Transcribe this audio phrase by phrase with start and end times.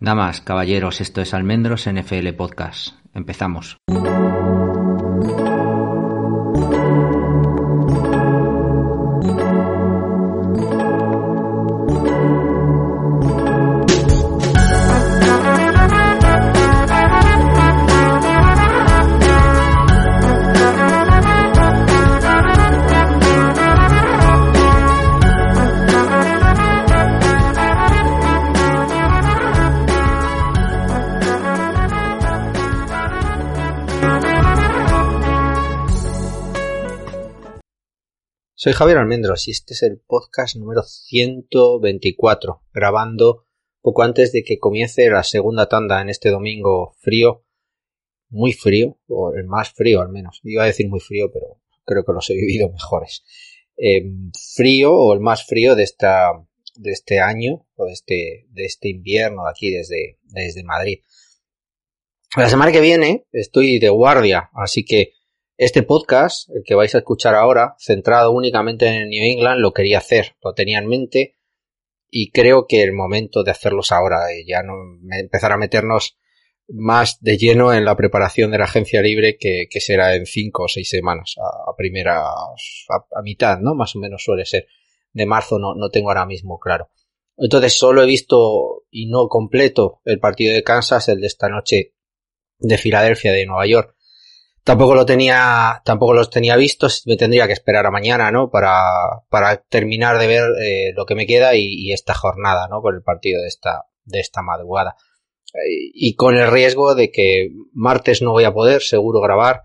[0.00, 2.96] Damas, caballeros, esto es Almendros NFL Podcast.
[3.14, 3.78] Empezamos.
[38.64, 43.44] Soy Javier Almendros y este es el podcast número 124, grabando
[43.82, 47.44] poco antes de que comience la segunda tanda en este domingo frío,
[48.30, 50.40] muy frío, o el más frío al menos.
[50.44, 53.22] Iba a decir muy frío, pero creo que los he vivido mejores.
[53.76, 54.10] Eh,
[54.56, 56.32] frío o el más frío de esta
[56.74, 61.00] de este año o de este de este invierno aquí desde desde Madrid.
[62.34, 65.12] La semana que viene estoy de guardia, así que
[65.56, 69.98] este podcast, el que vais a escuchar ahora, centrado únicamente en New England, lo quería
[69.98, 71.36] hacer, lo tenía en mente
[72.10, 74.74] y creo que el momento de hacerlos ahora, ya no
[75.10, 76.16] empezar a meternos
[76.68, 80.68] más de lleno en la preparación de la agencia libre que, será en cinco o
[80.68, 83.74] seis semanas, a, primera, a, mitad, ¿no?
[83.74, 84.66] Más o menos suele ser.
[85.12, 86.90] De marzo no, no tengo ahora mismo claro.
[87.36, 91.94] Entonces solo he visto y no completo el partido de Kansas, el de esta noche
[92.58, 93.94] de Filadelfia, de Nueva York
[94.64, 98.50] Tampoco lo tenía, tampoco los tenía vistos, me tendría que esperar a mañana, ¿no?
[98.50, 98.72] Para,
[99.28, 102.80] para terminar de ver eh, lo que me queda y, esta jornada, ¿no?
[102.80, 104.96] Por el partido de esta, de esta madrugada.
[105.94, 109.62] y con el riesgo de que martes no voy a poder, seguro, grabar,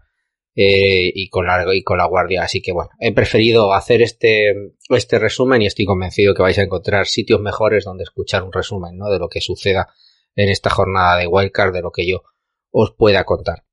[0.61, 2.43] eh, y con la, y con la guardia.
[2.43, 4.53] Así que bueno, he preferido hacer este,
[4.89, 8.97] este resumen y estoy convencido que vais a encontrar sitios mejores donde escuchar un resumen,
[8.97, 9.09] ¿no?
[9.09, 9.87] De lo que suceda
[10.35, 12.23] en esta jornada de Wildcard, de lo que yo
[12.71, 13.63] os pueda contar.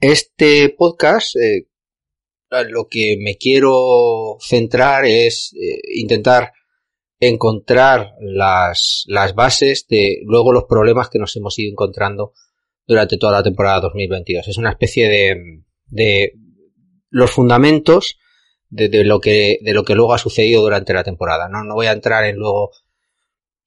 [0.00, 1.66] Este podcast, eh,
[2.70, 6.52] lo que me quiero centrar es eh, intentar
[7.20, 12.32] encontrar las, las bases de luego los problemas que nos hemos ido encontrando
[12.86, 14.48] durante toda la temporada 2022.
[14.48, 16.32] Es una especie de, de
[17.10, 18.16] los fundamentos
[18.70, 21.46] de, de, lo que, de lo que luego ha sucedido durante la temporada.
[21.50, 22.70] No, no voy a entrar en luego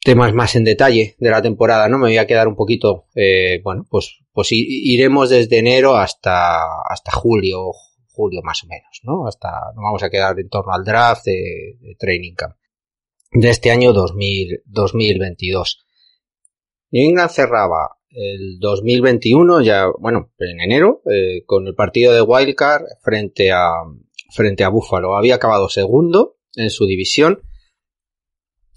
[0.03, 1.97] temas más en detalle de la temporada, ¿no?
[1.97, 7.11] Me voy a quedar un poquito, eh, bueno, pues, pues iremos desde enero hasta, hasta
[7.11, 7.71] julio,
[8.11, 9.27] julio más o menos, ¿no?
[9.27, 12.55] Hasta, nos vamos a quedar en torno al draft de, Training Camp
[13.31, 15.85] de este año 2000, 2022.
[16.91, 22.83] New England cerraba el 2021 ya, bueno, en enero, eh, con el partido de Wildcard
[23.01, 23.69] frente a,
[24.31, 25.15] frente a Buffalo.
[25.15, 27.41] Había acabado segundo en su división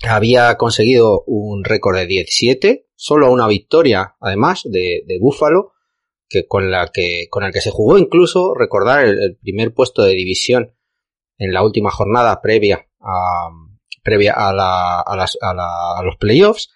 [0.03, 5.73] había conseguido un récord de 17, solo una victoria, además, de, de Buffalo,
[6.29, 10.15] que con la que, con el que se jugó incluso, recordar el, primer puesto de
[10.15, 10.75] división
[11.39, 13.49] en la última jornada previa a,
[14.03, 16.71] previa a, la, a, las, a, la, a los playoffs.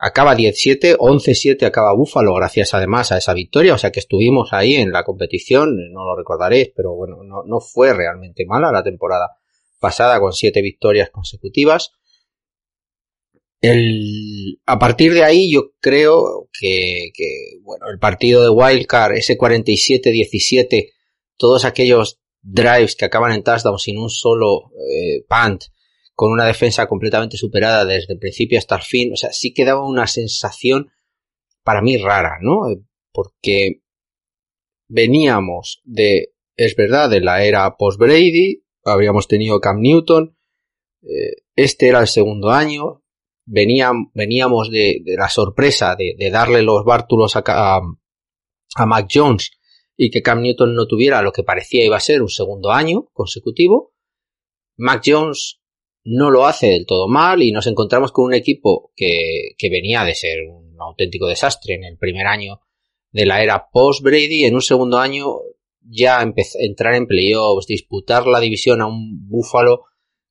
[0.00, 4.76] Acaba 17, 11-7 acaba Buffalo gracias además a esa victoria, o sea que estuvimos ahí
[4.76, 9.38] en la competición, no lo recordaréis, pero bueno, no, no fue realmente mala la temporada
[9.80, 11.97] pasada con siete victorias consecutivas.
[13.60, 19.36] El, a partir de ahí yo creo que, que bueno, el partido de Wildcard, ese
[19.36, 20.92] 47-17,
[21.36, 25.64] todos aquellos drives que acaban en touchdown sin un solo eh, punt,
[26.14, 29.64] con una defensa completamente superada desde el principio hasta el fin, o sea, sí que
[29.64, 30.90] daba una sensación
[31.62, 32.62] para mí rara, ¿no?
[33.12, 33.82] Porque
[34.88, 40.36] veníamos de, es verdad, de la era post-Brady, habríamos tenido Cam Newton,
[41.02, 43.04] eh, este era el segundo año,
[43.48, 47.80] veníamos de, la sorpresa de, darle los bártulos a,
[48.86, 49.52] Mac Jones
[49.96, 53.08] y que Cam Newton no tuviera lo que parecía iba a ser un segundo año
[53.12, 53.94] consecutivo.
[54.76, 55.60] Mac Jones
[56.04, 60.04] no lo hace del todo mal y nos encontramos con un equipo que, que venía
[60.04, 62.60] de ser un auténtico desastre en el primer año
[63.10, 65.38] de la era post-Brady, en un segundo año
[65.80, 66.22] ya
[66.60, 69.84] entrar en playoffs, disputar la división a un Búfalo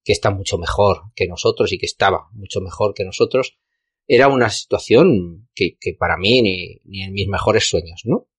[0.07, 3.57] que está mucho mejor que nosotros y que estaba mucho mejor que nosotros,
[4.07, 8.29] era una situación que, para mí ni, ni, en mis mejores sueños, ¿no?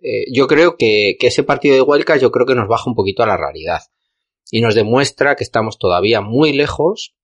[0.00, 2.96] Eh, yo creo que, que, ese partido de Wildcard yo creo que nos baja un
[2.96, 3.82] poquito a la realidad
[4.50, 7.14] y nos demuestra que estamos todavía muy lejos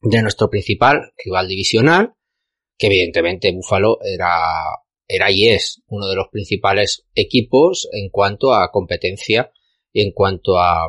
[0.00, 2.14] de nuestro principal rival divisional,
[2.78, 4.44] que evidentemente Buffalo era,
[5.08, 9.50] era y es uno de los principales equipos en cuanto a competencia
[9.92, 10.86] y en cuanto a,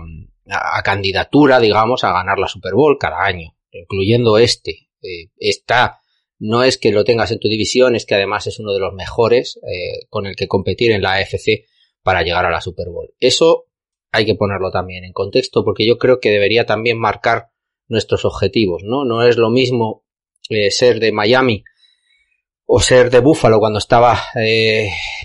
[0.50, 4.90] a, candidatura, digamos, a ganar la Super Bowl cada año, incluyendo este.
[5.02, 6.00] Eh, está
[6.40, 8.94] no es que lo tengas en tu división, es que además es uno de los
[8.94, 11.66] mejores eh, con el que competir en la AFC
[12.02, 13.14] para llegar a la Super Bowl.
[13.20, 13.68] Eso
[14.12, 17.52] hay que ponerlo también en contexto porque yo creo que debería también marcar
[17.88, 19.06] nuestros objetivos, ¿no?
[19.06, 20.04] No es lo mismo
[20.50, 21.64] eh, ser de Miami
[22.66, 24.22] o ser de Buffalo cuando estaba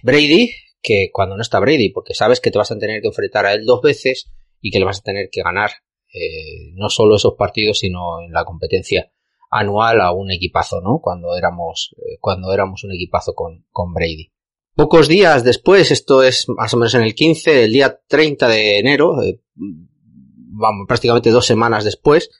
[0.03, 3.47] Brady que cuando no está Brady, porque sabes que te vas a tener que enfrentar
[3.47, 5.71] a él dos veces y que le vas a tener que ganar
[6.13, 9.13] eh, no solo esos partidos, sino en la competencia
[9.51, 11.01] anual a un equipazo, ¿no?
[11.03, 14.33] Cuando éramos, eh, cuando éramos un equipazo con, con Brady.
[14.75, 18.79] Pocos días después, esto es más o menos en el 15, el día 30 de
[18.79, 22.31] enero, eh, vamos, prácticamente dos semanas después,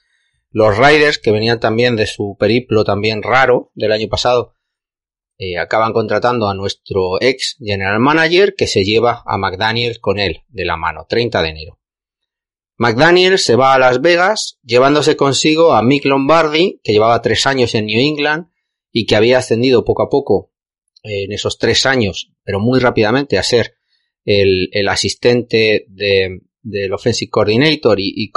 [0.51, 4.55] los Riders, que venían también de su periplo también raro del año pasado,
[5.57, 10.65] acaban contratando a nuestro ex general manager que se lleva a McDaniel con él de
[10.65, 11.78] la mano, 30 de enero.
[12.79, 17.75] McDaniel se va a Las Vegas llevándose consigo a Mick Lombardi, que llevaba tres años
[17.75, 18.47] en New England
[18.89, 20.53] y que había ascendido poco a poco
[21.03, 23.75] en esos tres años, pero muy rápidamente a ser
[24.23, 28.31] el, asistente del Offensive Coordinator y,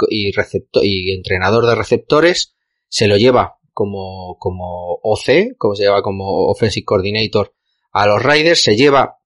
[1.13, 2.53] entrenador de receptores,
[2.89, 7.55] se lo lleva como, como OC, como se lleva como Offensive Coordinator
[7.93, 9.19] a los Raiders, se lleva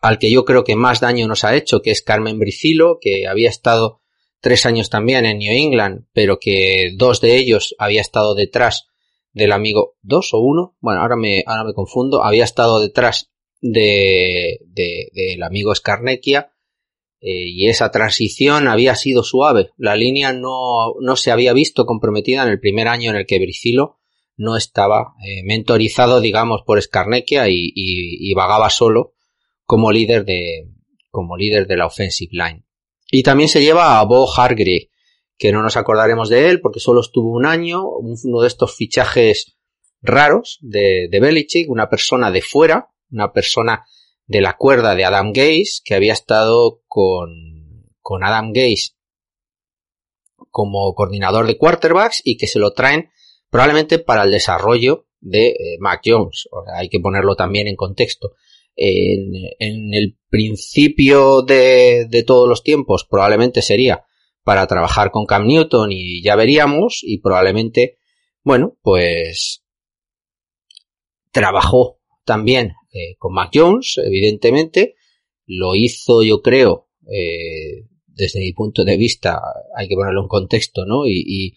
[0.00, 3.26] al que yo creo que más daño nos ha hecho, que es Carmen Bricilo, que
[3.26, 4.00] había estado
[4.40, 8.86] tres años también en New England, pero que dos de ellos había estado detrás
[9.32, 13.30] del amigo, dos o uno, bueno, ahora me, ahora me confundo, había estado detrás
[13.60, 14.58] de,
[15.12, 16.52] del amigo Scarnecchia
[17.20, 19.70] eh, y esa transición había sido suave.
[19.76, 23.38] La línea no, no se había visto comprometida en el primer año en el que
[23.38, 23.98] Bricilo
[24.36, 29.14] no estaba eh, mentorizado, digamos, por Scarnecchia y, y, y, vagaba solo
[29.64, 30.68] como líder de,
[31.10, 32.67] como líder de la offensive line.
[33.10, 34.90] Y también se lleva a Bo Hargrave,
[35.36, 39.56] que no nos acordaremos de él porque solo estuvo un año, uno de estos fichajes
[40.02, 43.86] raros de, de Belichick, una persona de fuera, una persona
[44.26, 48.94] de la cuerda de Adam Gaze, que había estado con, con Adam Gaze
[50.50, 53.10] como coordinador de quarterbacks y que se lo traen
[53.50, 56.48] probablemente para el desarrollo de eh, Mac Jones.
[56.74, 58.34] Hay que ponerlo también en contexto
[58.78, 64.04] en, el principio de, de, todos los tiempos probablemente sería
[64.44, 67.98] para trabajar con Cam Newton y ya veríamos y probablemente,
[68.44, 69.64] bueno, pues
[71.32, 74.94] trabajó también eh, con Mac Jones, evidentemente,
[75.46, 79.40] lo hizo yo creo, eh, desde mi punto de vista,
[79.76, 81.06] hay que ponerlo en contexto, ¿no?
[81.06, 81.54] Y, y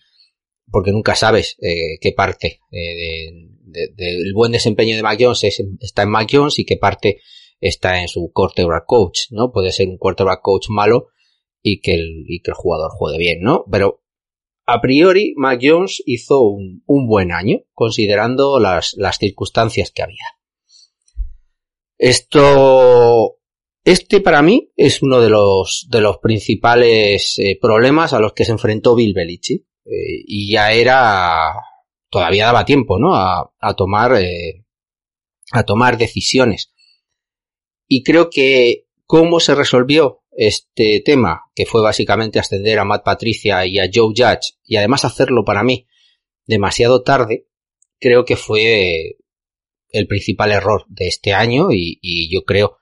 [0.71, 3.31] porque nunca sabes eh, qué parte eh,
[3.63, 5.43] del buen desempeño de Mac Jones
[5.79, 7.21] está en Mac Jones y qué parte
[7.59, 9.51] está en su quarterback coach, ¿no?
[9.51, 11.07] Puede ser un quarterback coach malo
[11.61, 13.65] y que el, y que el jugador juegue bien, ¿no?
[13.71, 14.03] Pero
[14.65, 20.25] a priori Mac Jones hizo un, un buen año considerando las, las circunstancias que había.
[21.97, 23.37] Esto
[23.83, 28.45] este para mí es uno de los, de los principales eh, problemas a los que
[28.45, 29.65] se enfrentó Bill Belichick.
[29.85, 31.53] Eh, y ya era,
[32.09, 33.15] todavía daba tiempo, ¿no?
[33.15, 34.65] A, a tomar, eh,
[35.51, 36.73] a tomar decisiones.
[37.87, 43.65] Y creo que cómo se resolvió este tema, que fue básicamente ascender a Matt Patricia
[43.65, 45.87] y a Joe Judge, y además hacerlo para mí
[46.45, 47.47] demasiado tarde,
[47.99, 49.17] creo que fue
[49.89, 52.77] el principal error de este año y, y yo creo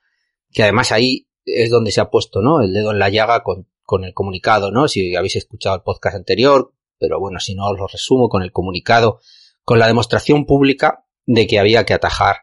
[0.51, 2.61] que además ahí es donde se ha puesto, ¿no?
[2.61, 4.87] El dedo en la llaga con, con el comunicado, ¿no?
[4.87, 8.51] Si habéis escuchado el podcast anterior, pero bueno, si no os lo resumo con el
[8.51, 9.19] comunicado,
[9.63, 12.37] con la demostración pública de que había que atajar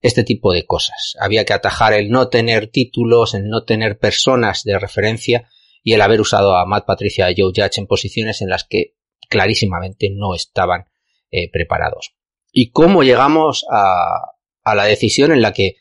[0.00, 1.16] este tipo de cosas.
[1.20, 5.48] Había que atajar el no tener títulos, el no tener personas de referencia
[5.82, 8.94] y el haber usado a Matt Patricia y Joe Judge en posiciones en las que
[9.28, 10.86] clarísimamente no estaban
[11.30, 12.14] eh, preparados.
[12.52, 15.76] ¿Y cómo llegamos a, a la decisión en la que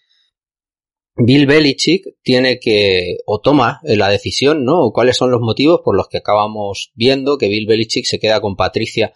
[1.18, 4.82] Bill Belichick tiene que, o toma la decisión, ¿no?
[4.82, 8.40] O cuáles son los motivos por los que acabamos viendo que Bill Belichick se queda
[8.40, 9.14] con Patricia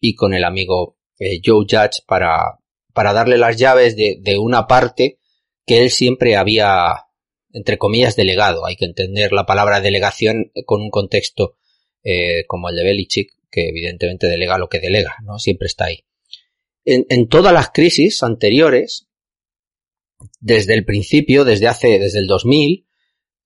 [0.00, 2.58] y con el amigo eh, Joe Judge para,
[2.92, 5.18] para darle las llaves de, de, una parte
[5.64, 7.06] que él siempre había,
[7.52, 8.66] entre comillas, delegado.
[8.66, 11.56] Hay que entender la palabra delegación con un contexto
[12.02, 15.38] eh, como el de Belichick, que evidentemente delega lo que delega, ¿no?
[15.38, 16.04] Siempre está ahí.
[16.84, 19.05] En, en todas las crisis anteriores,
[20.40, 22.86] desde el principio, desde hace, desde el 2000,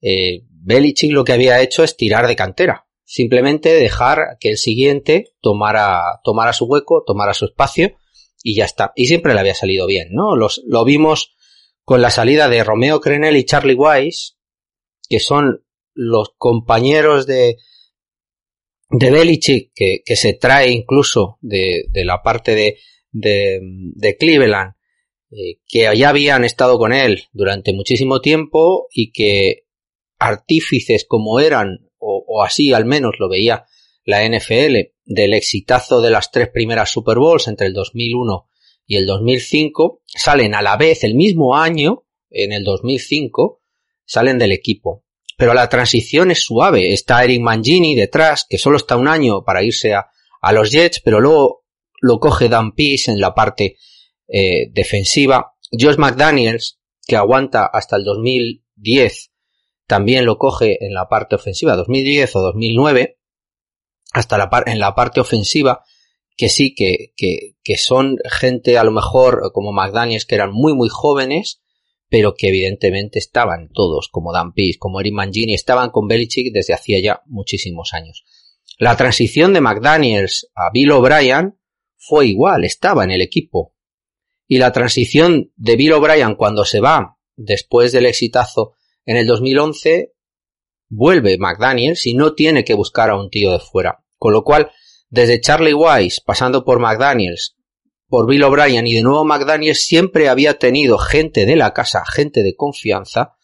[0.03, 2.87] eh, Belichick lo que había hecho es tirar de cantera.
[3.05, 7.97] Simplemente dejar que el siguiente tomara, tomara su hueco, tomara su espacio
[8.43, 8.93] y ya está.
[8.95, 10.37] Y siempre le había salido bien, ¿no?
[10.37, 11.35] Los, lo vimos
[11.85, 14.35] con la salida de Romeo Crenel y Charlie Wise,
[15.09, 17.57] que son los compañeros de,
[18.91, 22.79] de Belichick, que, que se trae incluso de, de la parte de,
[23.11, 24.75] de, de Cleveland,
[25.33, 29.67] eh, que ya habían estado con él durante muchísimo tiempo y que
[30.19, 33.65] artífices como eran, o, así al menos lo veía
[34.05, 38.49] la NFL, del exitazo de las tres primeras Super Bowls entre el 2001
[38.87, 43.63] y el 2005, salen a la vez el mismo año, en el 2005,
[44.05, 45.05] salen del equipo.
[45.37, 46.93] Pero la transición es suave.
[46.93, 50.09] Está Eric Mangini detrás, que solo está un año para irse a,
[50.41, 51.65] a los Jets, pero luego
[52.01, 53.77] lo coge Dan Pease en la parte
[54.33, 55.55] eh, defensiva.
[55.73, 59.33] Josh McDaniels, que aguanta hasta el 2010,
[59.87, 63.19] también lo coge en la parte ofensiva, 2010 o 2009,
[64.13, 65.85] hasta la par en la parte ofensiva,
[66.37, 70.75] que sí, que, que, que son gente a lo mejor como McDaniels que eran muy
[70.75, 71.61] muy jóvenes,
[72.09, 76.75] pero que evidentemente estaban todos, como Dan Pease, como Eric Mangini, estaban con Belichick desde
[76.75, 78.25] hacía ya muchísimos años.
[78.79, 81.59] La transición de McDaniels a Bill O'Brien
[81.97, 83.75] fue igual, estaba en el equipo.
[84.51, 88.73] Y la transición de Bill O'Brien cuando se va después del exitazo
[89.07, 90.13] en el 2011,
[90.89, 94.03] vuelve McDaniels y no tiene que buscar a un tío de fuera.
[94.19, 94.73] Con lo cual,
[95.09, 97.59] desde Charlie Wise, pasando por McDaniels,
[98.09, 102.43] por Bill O'Brien y de nuevo McDaniels, siempre había tenido gente de la casa, gente
[102.43, 103.37] de confianza,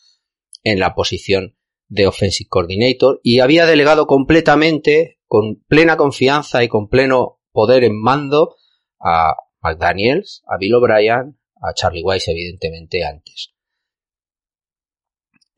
[0.64, 6.88] en la posición de Offensive Coordinator y había delegado completamente, con plena confianza y con
[6.88, 8.56] pleno poder en mando,
[8.98, 9.36] a
[9.66, 13.52] McDaniels, a Bill O'Brien, a Charlie Wise, evidentemente, antes.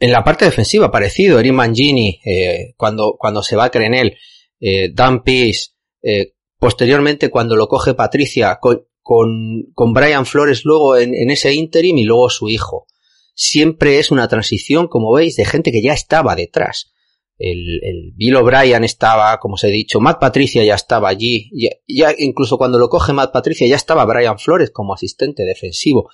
[0.00, 4.16] En la parte defensiva, parecido, Eric Mangini, eh, cuando, cuando se va Crenel,
[4.60, 5.72] eh, Dan Pease,
[6.02, 11.52] eh, posteriormente cuando lo coge Patricia, con, con, con Brian Flores luego en, en, ese
[11.52, 12.86] interim y luego su hijo.
[13.34, 16.92] Siempre es una transición, como veis, de gente que ya estaba detrás.
[17.38, 21.70] El, el Bill O'Brien estaba, como os he dicho, Matt Patricia ya estaba allí, ya,
[21.86, 26.10] ya incluso cuando lo coge Matt Patricia ya estaba Brian Flores como asistente defensivo.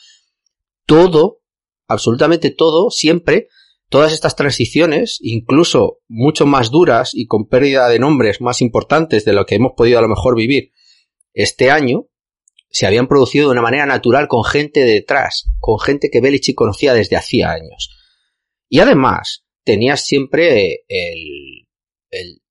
[0.87, 1.41] Todo,
[1.89, 3.49] absolutamente todo, siempre
[3.89, 9.33] todas estas transiciones, incluso mucho más duras y con pérdida de nombres más importantes de
[9.33, 10.73] lo que hemos podido a lo mejor vivir
[11.33, 12.09] este año,
[12.71, 16.93] se habían producido de una manera natural con gente detrás, con gente que Belichick conocía
[16.93, 17.91] desde hacía años.
[18.69, 21.67] Y además, tenías siempre el,
[22.11, 22.43] el,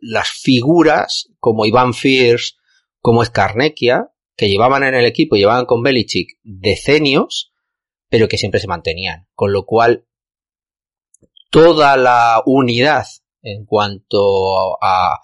[0.00, 2.54] las figuras como Iván Fierce,
[3.00, 7.52] como Skarnekia, que llevaban en el equipo, llevaban con Belichick decenios,
[8.08, 9.28] pero que siempre se mantenían.
[9.34, 10.06] Con lo cual,
[11.50, 13.06] toda la unidad
[13.42, 15.18] en cuanto a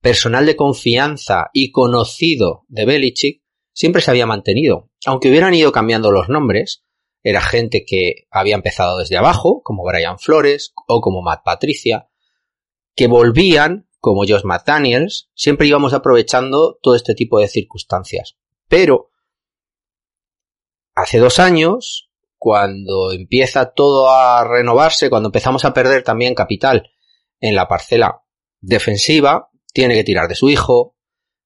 [0.00, 3.42] personal de confianza y conocido de Belichick
[3.72, 4.90] siempre se había mantenido.
[5.06, 6.84] Aunque hubieran ido cambiando los nombres,
[7.22, 12.08] era gente que había empezado desde abajo, como Brian Flores o como Matt Patricia,
[12.94, 18.36] que volvían, como Josh McDaniels, siempre íbamos aprovechando todo este tipo de circunstancias.
[18.68, 19.10] Pero,
[20.94, 26.90] hace dos años, cuando empieza todo a renovarse, cuando empezamos a perder también capital
[27.40, 28.22] en la parcela
[28.60, 30.96] defensiva, tiene que tirar de su hijo,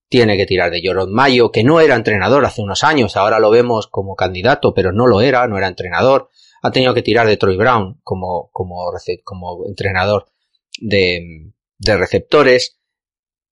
[0.09, 3.51] tiene que tirar de Jorod Mayo, que no era entrenador hace unos años, ahora lo
[3.51, 6.31] vemos como candidato, pero no lo era, no era entrenador.
[6.63, 8.93] Ha tenido que tirar de Troy Brown como, como,
[9.25, 10.27] como entrenador
[10.81, 12.79] de, de receptores.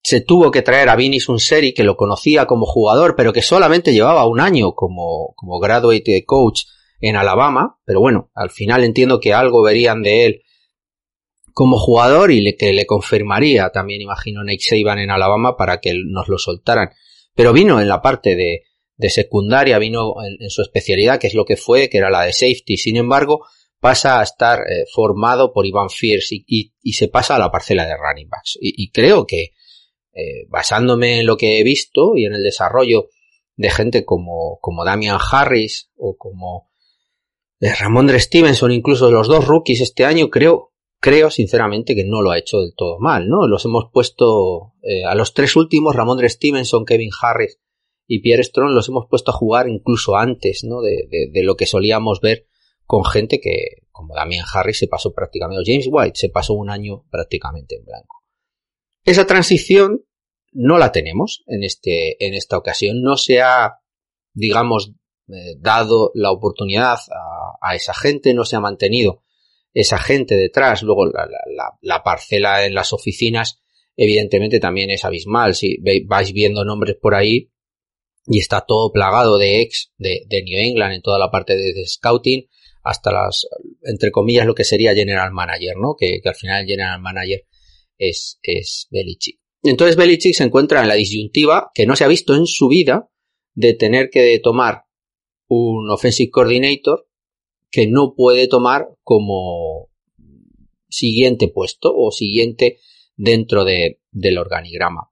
[0.01, 3.93] Se tuvo que traer a Vinny Sunseri, que lo conocía como jugador, pero que solamente
[3.93, 6.63] llevaba un año como, como graduate coach
[6.99, 10.44] en Alabama, pero bueno, al final entiendo que algo verían de él
[11.55, 15.93] como jugador y le, que le confirmaría también, imagino, Nate Saban en Alabama para que
[16.05, 16.89] nos lo soltaran.
[17.33, 18.63] Pero vino en la parte de,
[18.97, 22.33] de secundaria, vino en, su especialidad, que es lo que fue, que era la de
[22.33, 22.75] safety.
[22.75, 23.45] Sin embargo,
[23.79, 27.85] pasa a estar eh, formado por Ivan Fierce y, y, se pasa a la parcela
[27.85, 28.57] de running backs.
[28.59, 29.51] Y, creo que,
[30.11, 33.07] eh, basándome en lo que he visto y en el desarrollo
[33.55, 36.69] de gente como, como Damian Harris o como
[37.61, 40.73] de Ramondre Stevenson, incluso los dos rookies este año, creo,
[41.05, 43.47] creo sinceramente que no lo ha hecho del todo mal, ¿no?
[43.47, 47.59] Los hemos puesto eh, a los tres últimos, Ramondre Stevenson, Kevin Harris
[48.07, 50.81] y Pierre Strong, los hemos puesto a jugar incluso antes, ¿no?
[50.81, 52.47] De, de, lo que solíamos ver
[52.85, 56.71] con gente que, como Damian Harris, se pasó prácticamente, o James White se pasó un
[56.71, 58.23] año prácticamente en blanco.
[59.03, 60.05] Esa transición
[60.53, 63.75] no la tenemos en este, en esta ocasión, no se ha,
[64.33, 64.93] digamos,
[65.27, 66.97] eh, dado la oportunidad
[67.61, 69.21] a, esa gente, no se ha mantenido
[69.75, 73.61] esa gente detrás, luego la, la, la, parcela en las oficinas
[73.97, 77.51] evidentemente también es abismal, si vais viendo nombres por ahí
[78.25, 81.85] y está todo plagado de ex de, de New England en toda la parte de,
[81.85, 82.47] scouting
[82.83, 83.45] hasta las,
[83.83, 85.95] entre comillas, lo que sería general manager, ¿no?
[85.97, 87.41] Que, que al final general manager
[87.97, 89.39] es, es Belichick.
[89.63, 93.09] Entonces Belichick se encuentra en la disyuntiva que no se ha visto en su vida
[93.55, 94.83] de tener que tomar
[95.47, 97.07] un offensive coordinator
[97.75, 99.89] que no puede tomar como
[100.87, 102.79] siguiente puesto o siguiente
[103.17, 105.11] dentro de, del organigrama.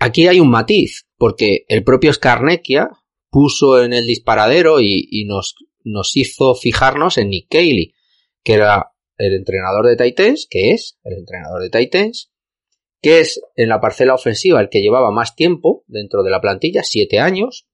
[0.00, 2.90] Aquí hay un matiz, porque el propio Skarnekia
[3.30, 5.54] puso en el disparadero y, nos,
[5.84, 7.94] nos, hizo fijarnos en Nick Cayley,
[8.42, 12.32] que era el entrenador de Titans, que es el entrenador de Titans,
[13.00, 16.82] que es en la parcela ofensiva el que llevaba más tiempo dentro de la plantilla,
[16.82, 17.68] siete años,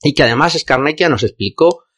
[0.00, 1.89] y que además Skarnekia nos explicó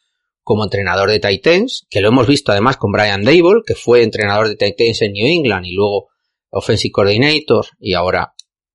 [0.43, 4.49] como entrenador de Titans, que lo hemos visto además con Brian Dable, que fue entrenador
[4.49, 6.09] de Titans en New England y luego
[6.49, 8.33] offensive coordinator y ahora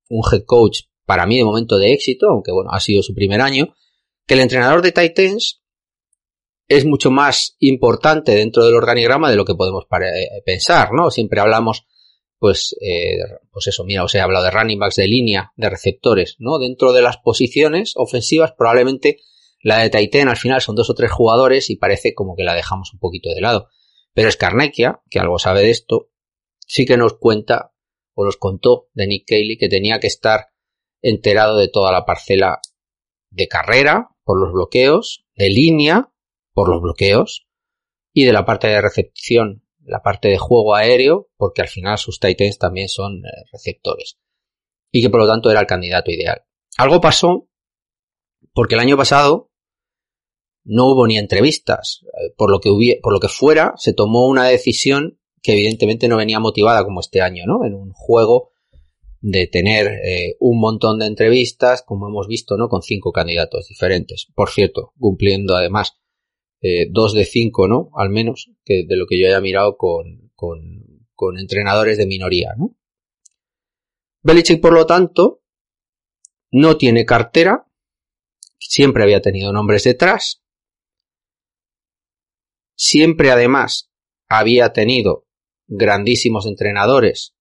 [0.09, 3.41] un head coach para mí de momento de éxito, aunque bueno, ha sido su primer
[3.41, 3.73] año,
[4.25, 5.61] que el entrenador de Titans
[6.67, 11.09] es mucho más importante dentro del organigrama de lo que podemos eh, pensar, ¿no?
[11.09, 11.85] Siempre hablamos,
[12.37, 13.17] pues, eh,
[13.51, 16.59] pues eso, mira, os he hablado de running backs de línea, de receptores, ¿no?
[16.59, 19.17] Dentro de las posiciones ofensivas, probablemente
[19.61, 22.53] la de Titan al final son dos o tres jugadores y parece como que la
[22.53, 23.69] dejamos un poquito de lado.
[24.13, 26.09] Pero Skarnekia, que algo sabe de esto,
[26.65, 27.73] sí que nos cuenta
[28.13, 30.47] o nos contó de Nick Cayley que tenía que estar
[31.01, 32.59] enterado de toda la parcela
[33.29, 36.11] de carrera por los bloqueos, de línea
[36.53, 37.47] por los bloqueos
[38.13, 42.19] y de la parte de recepción, la parte de juego aéreo, porque al final sus
[42.19, 44.19] Titans también son eh, receptores.
[44.91, 46.43] Y que por lo tanto era el candidato ideal.
[46.77, 47.47] Algo pasó
[48.53, 49.48] porque el año pasado
[50.69, 52.01] no hubo ni entrevistas.
[52.03, 52.69] Eh, por lo que
[53.01, 57.21] por lo que fuera, se tomó una decisión que evidentemente no venía motivada como este
[57.21, 57.65] año, ¿no?
[57.65, 58.51] En un juego
[59.21, 62.69] de tener eh, un montón de entrevistas, como hemos visto, ¿no?
[62.69, 64.27] Con cinco candidatos diferentes.
[64.35, 65.97] Por cierto, cumpliendo además
[66.61, 67.89] eh, dos de cinco, ¿no?
[67.95, 72.53] Al menos, que de lo que yo haya mirado con, con, con entrenadores de minoría,
[72.57, 72.75] ¿no?
[74.21, 75.41] Belichick, por lo tanto,
[76.51, 77.65] no tiene cartera,
[78.59, 80.38] siempre había tenido nombres detrás,
[82.79, 83.91] siempre además
[84.29, 85.27] había tenido
[85.67, 87.35] grandísimos entrenadores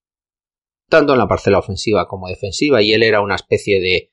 [0.89, 4.11] tanto en la parcela ofensiva como defensiva, y él era una especie de...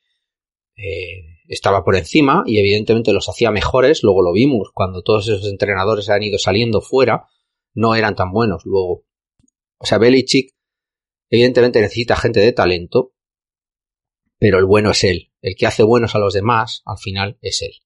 [0.75, 5.47] Eh, estaba por encima y evidentemente los hacía mejores, luego lo vimos cuando todos esos
[5.47, 7.27] entrenadores han ido saliendo fuera,
[7.73, 9.05] no eran tan buenos luego.
[9.77, 10.53] O sea, Belichick
[11.29, 13.13] evidentemente necesita gente de talento,
[14.37, 15.31] pero el bueno es él.
[15.41, 17.84] El que hace buenos a los demás, al final, es él.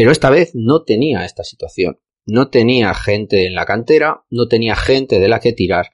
[0.00, 2.00] Pero esta vez no tenía esta situación.
[2.24, 5.88] No tenía gente en la cantera, no tenía gente de la que tirar,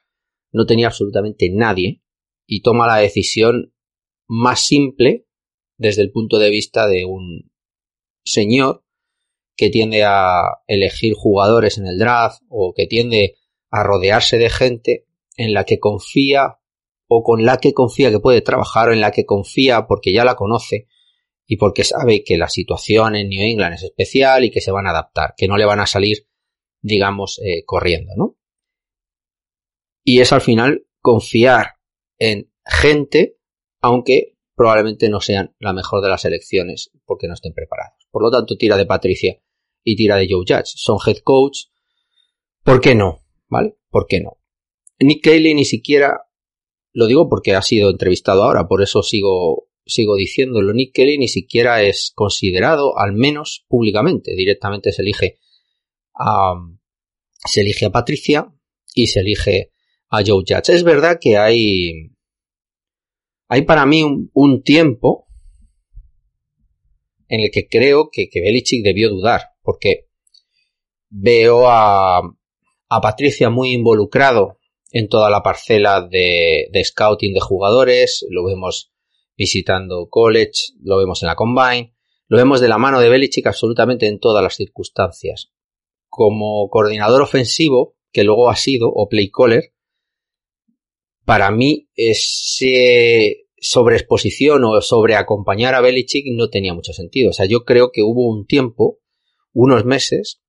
[0.53, 2.05] no tenía absolutamente nadie
[2.47, 3.75] y toma la decisión
[4.29, 5.27] más simple
[5.77, 7.51] desde el punto de vista de un
[8.25, 8.85] señor
[9.57, 13.35] que tiende a elegir jugadores en el draft o que tiende
[13.71, 16.61] a rodearse de gente en la que confía
[17.09, 20.25] o con la que confía que puede trabajar o en la que confía porque ya
[20.25, 20.87] la conoce
[21.47, 24.87] y porque sabe que la situación en New England es especial y que se van
[24.87, 26.27] a adaptar, que no le van a salir,
[26.81, 28.37] digamos, eh, corriendo, ¿no?
[30.05, 31.75] Y es al final confiar
[32.19, 33.39] en gente,
[33.81, 38.09] aunque probablemente no sean la mejor de las elecciones porque no estén preparados.
[38.11, 39.41] Por lo tanto, tira de Patricia
[39.85, 40.73] y tira de Joe Judge.
[40.77, 41.65] Son head coach.
[42.65, 43.21] ¿Por qué no?
[43.49, 43.77] ¿Vale?
[43.91, 44.39] ¿Por qué no?
[44.99, 46.23] Nick Cayley ni siquiera,
[46.93, 50.75] lo digo porque ha sido entrevistado ahora, por eso sigo, sigo diciéndolo.
[50.75, 54.35] Nick Cayley ni siquiera es considerado, al menos públicamente.
[54.35, 55.39] Directamente se elige
[56.15, 56.55] a,
[57.45, 58.53] se elige a Patricia
[58.95, 59.73] y se elige
[60.09, 60.73] a Joe Judge.
[60.75, 62.11] Es verdad que hay,
[63.49, 65.27] hay para mí un, tiempo
[67.29, 70.07] en el que creo que, que Belichick debió dudar, porque
[71.09, 74.59] veo a, a Patricia muy involucrado
[74.93, 78.93] en toda la parcela de, de, scouting de jugadores, lo vemos
[79.37, 81.95] visitando college, lo vemos en la combine,
[82.29, 85.53] lo vemos de la mano de Belichick absolutamente en todas las circunstancias.
[86.09, 89.73] Como coordinador ofensivo, que luego ha sido, o play caller,
[91.25, 97.31] para mí ese sobreexposición o sobre acompañar a Belichick no tenía mucho sentido.
[97.31, 99.01] O sea, yo creo que hubo un tiempo,
[99.53, 100.41] unos meses,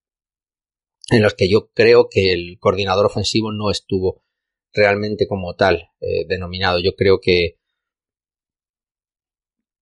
[1.10, 4.24] en los que yo creo que el coordinador ofensivo no estuvo
[4.74, 6.80] realmente como tal eh, denominado.
[6.80, 7.58] Yo creo que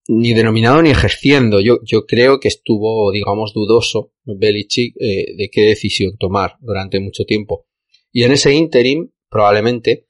[0.08, 1.60] ni denominado ni ejerciendo.
[1.60, 7.24] Yo, yo creo que estuvo, digamos, dudoso Belichick eh, de qué decisión tomar durante mucho
[7.24, 7.66] tiempo.
[8.12, 10.06] Y en ese interim, probablemente,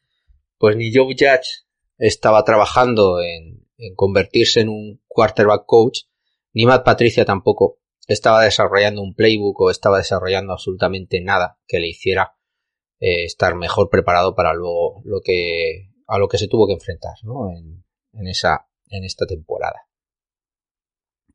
[0.59, 1.67] pues ni Joe Judge
[1.99, 6.01] estaba trabajando en, convertirse en un quarterback coach,
[6.53, 11.89] ni Matt Patricia tampoco estaba desarrollando un playbook o estaba desarrollando absolutamente nada que le
[11.89, 12.37] hiciera
[13.01, 17.15] eh, estar mejor preparado para luego lo que a lo que se tuvo que enfrentar
[17.25, 17.51] ¿no?
[17.51, 17.85] en,
[18.27, 19.87] esa en esta temporada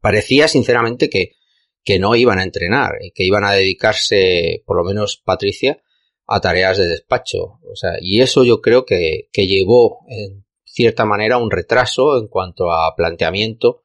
[0.02, 1.36] parecía sinceramente que,
[1.84, 5.82] que no iban a entrenar, que iban a dedicarse, por lo menos Patricia,
[6.28, 7.60] a tareas de despacho.
[7.64, 12.28] O sea, y eso yo creo que, que llevó en cierta manera un retraso en
[12.28, 13.84] cuanto a planteamiento,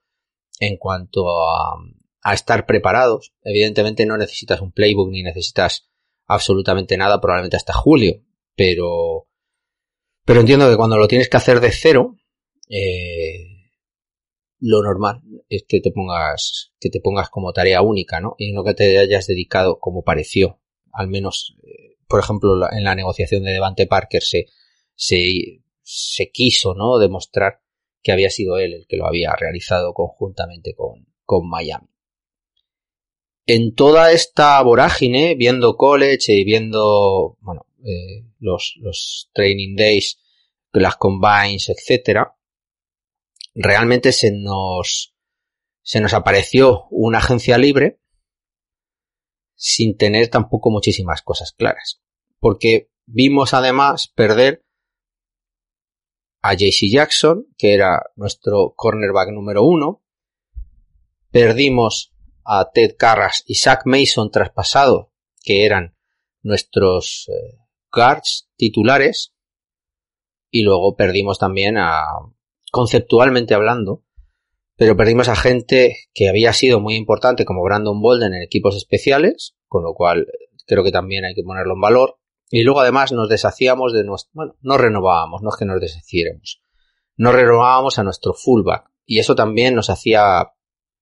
[0.59, 1.77] en cuanto a,
[2.23, 3.35] a estar preparados.
[3.43, 5.89] Evidentemente no necesitas un playbook ni necesitas
[6.27, 8.23] absolutamente nada, probablemente hasta julio,
[8.57, 9.29] pero,
[10.25, 12.17] pero entiendo que cuando lo tienes que hacer de cero,
[12.69, 13.16] eh,
[14.59, 18.35] lo normal es que te pongas, que te pongas como tarea única, ¿no?
[18.39, 20.61] Y no que te hayas dedicado como pareció.
[20.93, 24.47] Al menos, eh, por ejemplo, en la negociación de Devante Parker se,
[24.95, 26.99] se, se quiso, ¿no?
[26.99, 27.61] Demostrar
[28.03, 31.89] que había sido él el que lo había realizado conjuntamente con, con Miami.
[33.47, 40.19] En toda esta vorágine, viendo college y viendo, bueno, eh, los, los training days,
[40.73, 42.36] las combines, etcétera,
[43.57, 45.15] realmente se nos,
[45.83, 47.99] se nos apareció una agencia libre
[49.55, 52.03] sin tener tampoco muchísimas cosas claras.
[52.39, 54.63] Porque vimos además perder
[56.43, 60.03] a JC Jackson, que era nuestro cornerback número uno.
[61.31, 62.13] Perdimos
[62.45, 65.97] a Ted Carras y Zach Mason traspasado, que eran
[66.43, 67.59] nuestros eh,
[67.91, 69.35] guards titulares.
[70.51, 72.03] Y luego perdimos también a,
[72.77, 74.05] conceptualmente hablando,
[74.77, 79.57] pero perdimos a gente que había sido muy importante como Brandon Bolden en equipos especiales,
[79.67, 80.27] con lo cual
[80.67, 82.19] creo que también hay que ponerlo en valor.
[82.51, 86.61] Y luego además nos deshacíamos de nuestro, bueno, no renovábamos, no es que nos deshiciéramos,
[87.17, 88.91] no renovábamos a nuestro fullback.
[89.07, 90.53] Y eso también nos hacía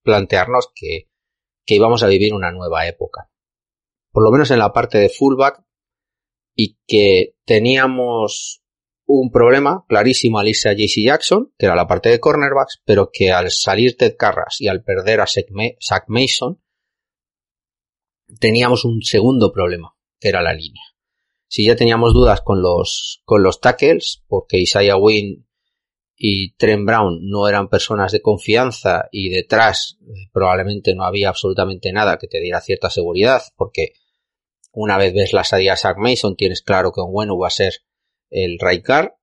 [0.04, 1.10] plantearnos que,
[1.66, 3.32] que íbamos a vivir una nueva época.
[4.12, 5.64] Por lo menos en la parte de fullback
[6.54, 8.63] y que teníamos
[9.06, 13.50] un problema clarísimo a JC Jackson, que era la parte de cornerbacks, pero que al
[13.50, 16.60] salir Ted Carras y al perder a Zach Mason,
[18.40, 20.82] teníamos un segundo problema, que era la línea.
[21.46, 25.46] Si ya teníamos dudas con los, con los tackles, porque Isaiah Wynn
[26.16, 31.92] y Trent Brown no eran personas de confianza y detrás eh, probablemente no había absolutamente
[31.92, 33.92] nada que te diera cierta seguridad, porque
[34.72, 37.50] una vez ves la salida de Zach Mason tienes claro que un bueno va a
[37.50, 37.74] ser
[38.34, 39.16] el Raikar,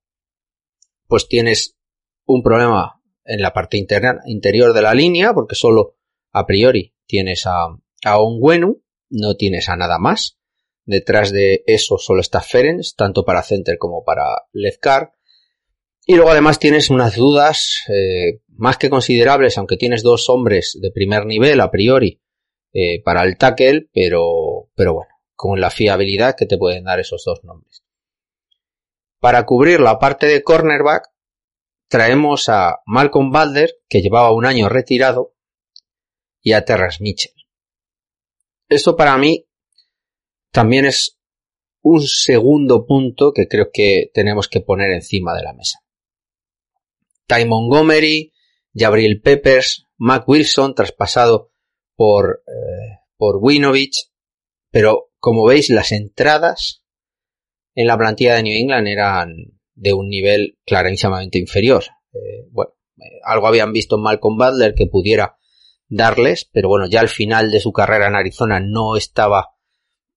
[1.08, 1.78] pues tienes
[2.26, 5.98] un problema en la parte interna, interior de la línea, porque solo
[6.32, 7.68] a priori tienes a,
[8.06, 10.40] a Onguenu, no tienes a nada más.
[10.86, 15.12] Detrás de eso solo está Ferenc, tanto para center como para Lefkar.
[16.06, 20.92] Y luego además tienes unas dudas eh, más que considerables, aunque tienes dos hombres de
[20.92, 22.22] primer nivel a priori
[22.74, 27.24] eh, para el tackle, pero, pero bueno, con la fiabilidad que te pueden dar esos
[27.26, 27.84] dos nombres.
[29.22, 31.12] Para cubrir la parte de cornerback,
[31.88, 35.36] traemos a Malcolm Balder, que llevaba un año retirado,
[36.42, 37.36] y a Terrence Mitchell.
[38.68, 39.48] Esto para mí
[40.52, 41.20] también es
[41.84, 45.84] un segundo punto que creo que tenemos que poner encima de la mesa.
[47.28, 48.34] Ty Montgomery,
[48.74, 51.52] Gabriel Peppers, Mac Wilson, traspasado
[51.96, 54.10] por, eh, por Winovich,
[54.72, 56.81] pero como veis las entradas
[57.76, 59.36] en la plantilla de New England eran
[59.74, 61.84] de un nivel clarísimamente inferior.
[62.14, 65.38] Eh, bueno, eh, algo habían visto en Malcolm Butler que pudiera
[65.88, 69.56] darles, pero bueno, ya al final de su carrera en Arizona no estaba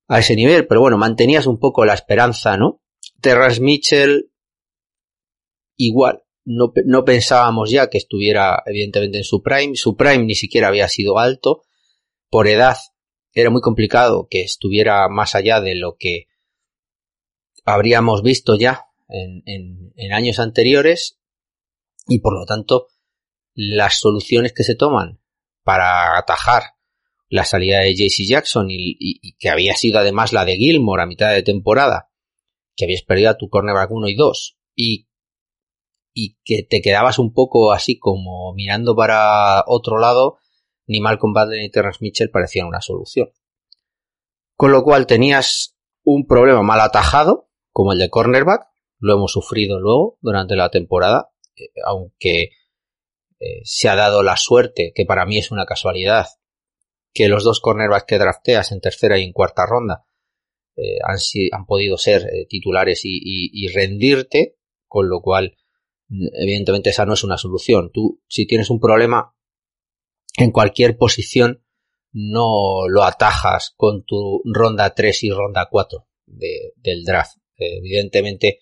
[0.06, 2.82] a ese nivel, pero bueno, mantenías un poco la esperanza, ¿no?
[3.20, 4.30] Terras Mitchell,
[5.76, 10.68] igual, no, no pensábamos ya que estuviera evidentemente en su prime, su prime ni siquiera
[10.68, 11.62] había sido alto,
[12.28, 12.76] por edad
[13.32, 16.26] era muy complicado que estuviera más allá de lo que
[17.64, 21.18] habríamos visto ya en, en, años anteriores
[22.07, 22.88] y por lo tanto
[23.55, 25.20] las soluciones que se toman
[25.62, 26.62] para atajar
[27.29, 31.33] la salida de JC Jackson y, que había sido además la de Gilmore a mitad
[31.33, 32.11] de temporada,
[32.77, 35.09] que habías perdido a tu cornerback 1 y 2 y,
[36.12, 40.38] y que te quedabas un poco así como mirando para otro lado,
[40.87, 43.31] ni Malcolm Butler ni Terrence Mitchell parecían una solución.
[44.55, 48.68] Con lo cual tenías un problema mal atajado como el de cornerback,
[49.00, 52.50] lo hemos sufrido luego durante la temporada, eh, aunque
[53.40, 56.26] eh, se ha dado la suerte, que para mí es una casualidad,
[57.12, 60.06] que los dos cornerbacks que drafteas en tercera y en cuarta ronda
[60.76, 61.18] eh, han,
[61.50, 64.56] han, podido ser titulares y, rendirte,
[64.87, 65.56] con lo cual,
[66.08, 67.90] evidentemente, esa no es una solución.
[67.92, 69.34] Tú, si tienes un problema
[70.37, 71.64] en cualquier posición,
[72.12, 78.60] no lo atajas con tu ronda 3 y ronda 4 del draft evidentemente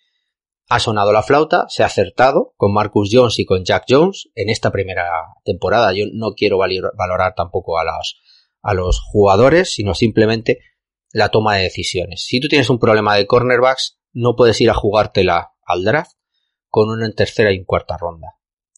[0.69, 4.49] ha sonado la flauta, se ha acertado con Marcus Jones y con Jack Jones en
[4.49, 5.11] esta primera
[5.45, 5.93] temporada.
[5.93, 8.21] Yo no quiero valorar tampoco a los,
[8.63, 10.61] a los jugadores, sino simplemente
[11.11, 12.25] la toma de decisiones.
[12.25, 16.13] Si tú tienes un problema de cornerbacks, no puedes ir a jugártela al draft
[16.69, 18.29] con una en tercera y cuarta ronda.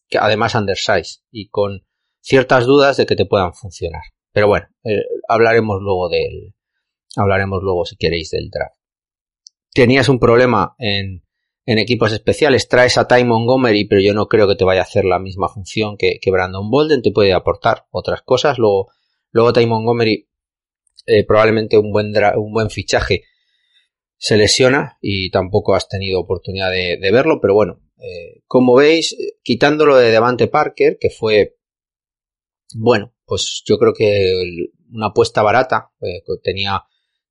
[0.08, 1.86] Que además undersize y con
[2.20, 4.02] ciertas dudas de que te puedan funcionar.
[4.32, 6.54] Pero bueno, eh, hablaremos luego del,
[7.16, 8.74] hablaremos luego si queréis del draft.
[9.74, 11.24] Tenías un problema en,
[11.66, 14.84] en equipos especiales, traes a Ty Montgomery, pero yo no creo que te vaya a
[14.84, 18.58] hacer la misma función que, Brandon Bolden, te puede aportar otras cosas.
[18.58, 18.88] Luego,
[19.30, 20.28] luego Ty Montgomery,
[21.06, 23.24] eh, probablemente un buen, un buen fichaje,
[24.16, 29.96] se lesiona y tampoco has tenido oportunidad de, verlo, pero bueno, eh, como veis, quitándolo
[29.96, 31.56] de Devante Parker, que fue,
[32.74, 36.84] bueno, pues yo creo que una apuesta barata, eh, tenía,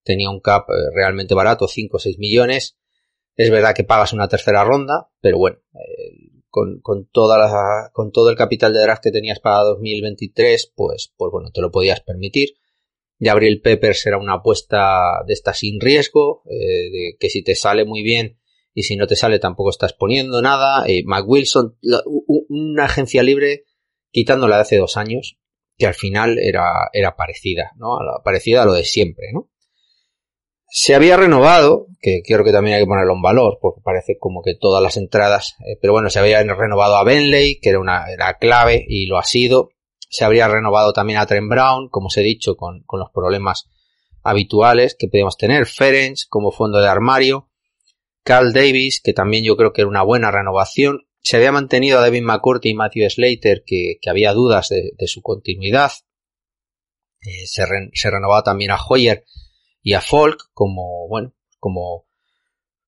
[0.04, 2.78] tenía un cap realmente barato, 5 o 6 millones,
[3.36, 8.12] es verdad que pagas una tercera ronda, pero bueno, eh, con, con, toda la, con
[8.12, 12.02] todo el capital de draft que tenías para 2023, pues, pues bueno, te lo podías
[12.02, 12.50] permitir.
[13.18, 17.86] Gabriel Peppers era una apuesta de esta sin riesgo, eh, de que si te sale
[17.86, 18.40] muy bien
[18.74, 20.86] y si no te sale tampoco estás poniendo nada.
[20.88, 21.78] Eh, Wilson,
[22.50, 23.64] una agencia libre
[24.12, 25.38] quitándola de hace dos años,
[25.78, 27.98] que al final era, era parecida, ¿no?
[28.24, 29.50] Parecida a lo de siempre, ¿no?
[30.76, 34.42] Se había renovado, que quiero que también hay que ponerlo en valor, porque parece como
[34.42, 38.12] que todas las entradas, eh, pero bueno, se había renovado a Benley, que era una
[38.12, 39.70] era clave y lo ha sido.
[40.10, 43.70] Se habría renovado también a Trent Brown, como os he dicho, con, con los problemas
[44.24, 45.68] habituales que podíamos tener.
[45.68, 47.52] Ferenc como fondo de armario.
[48.24, 51.02] Carl Davis, que también yo creo que era una buena renovación.
[51.22, 55.22] Se había mantenido a Devin McCourty y Matthew Slater, que, que había dudas de, su
[55.22, 55.92] continuidad.
[57.22, 59.24] Eh, se, se renovaba también a Hoyer
[59.84, 62.06] y a Folk como, bueno, como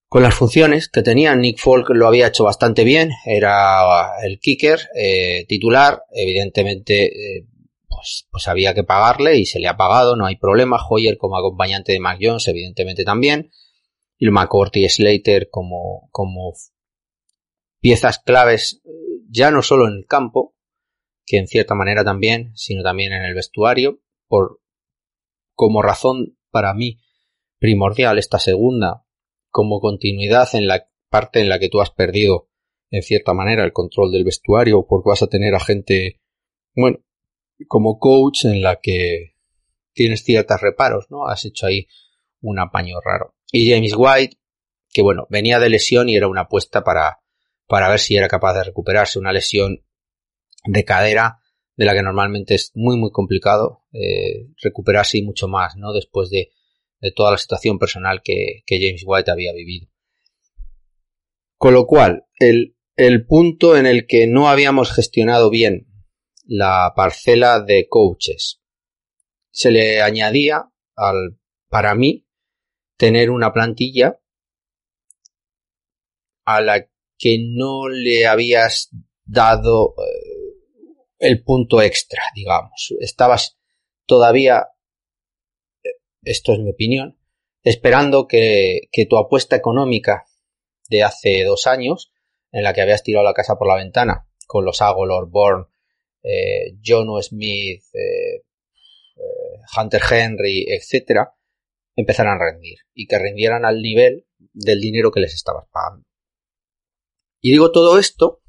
[0.07, 1.35] con las funciones que tenía.
[1.35, 7.45] Nick Folk lo había hecho bastante bien, era el kicker eh, titular, evidentemente eh,
[7.87, 10.79] pues, pues había que pagarle y se le ha pagado, no hay problema.
[10.89, 13.51] Hoyer como acompañante de Mac Jones, evidentemente también.
[14.17, 16.53] Y McCourty y Slater como, como
[17.81, 18.81] piezas claves
[19.29, 20.55] ya no solo en el campo,
[21.25, 24.61] que en cierta manera también, sino también en el vestuario, por
[25.55, 27.01] como razón para mí
[27.59, 29.03] primordial esta segunda
[29.49, 32.47] como continuidad en la parte en la que tú has perdido
[32.91, 36.21] en cierta manera el control del vestuario porque vas a tener a gente
[36.73, 36.99] bueno
[37.67, 39.35] como coach en la que
[39.91, 41.87] tienes ciertos reparos no has hecho ahí
[42.39, 43.35] un apaño raro.
[43.51, 44.37] Y James White
[44.93, 47.19] que bueno venía de lesión y era una apuesta para
[47.67, 49.83] para ver si era capaz de recuperarse una lesión
[50.63, 51.39] de cadera
[51.75, 55.93] de la que normalmente es muy muy complicado eh, recuperarse y mucho más, ¿no?
[55.93, 56.51] Después de,
[57.15, 59.87] toda la situación personal que, que, James White había vivido.
[61.55, 65.87] Con lo cual, el, el punto en el que no habíamos gestionado bien
[66.47, 68.61] la parcela de coaches
[69.51, 72.27] se le añadía al, para mí,
[72.97, 74.19] tener una plantilla
[76.45, 78.89] a la que no le habías
[79.23, 80.34] dado eh,
[81.25, 82.93] el punto extra, digamos.
[82.99, 83.57] Estabas
[84.05, 84.67] todavía,
[86.23, 87.17] esto es mi opinión,
[87.63, 90.25] esperando que, tu apuesta económica
[90.89, 92.11] de hace dos años,
[92.51, 95.65] en la que habías tirado la casa por la ventana, con los Agolor, Bourne,
[96.23, 98.43] eh, John Smith, eh,
[99.15, 101.33] eh, Hunter Henry, etcétera,
[101.95, 106.05] empezaran a rendir y que rindieran al nivel del dinero que les estabas pagando.
[107.41, 108.41] Y digo todo esto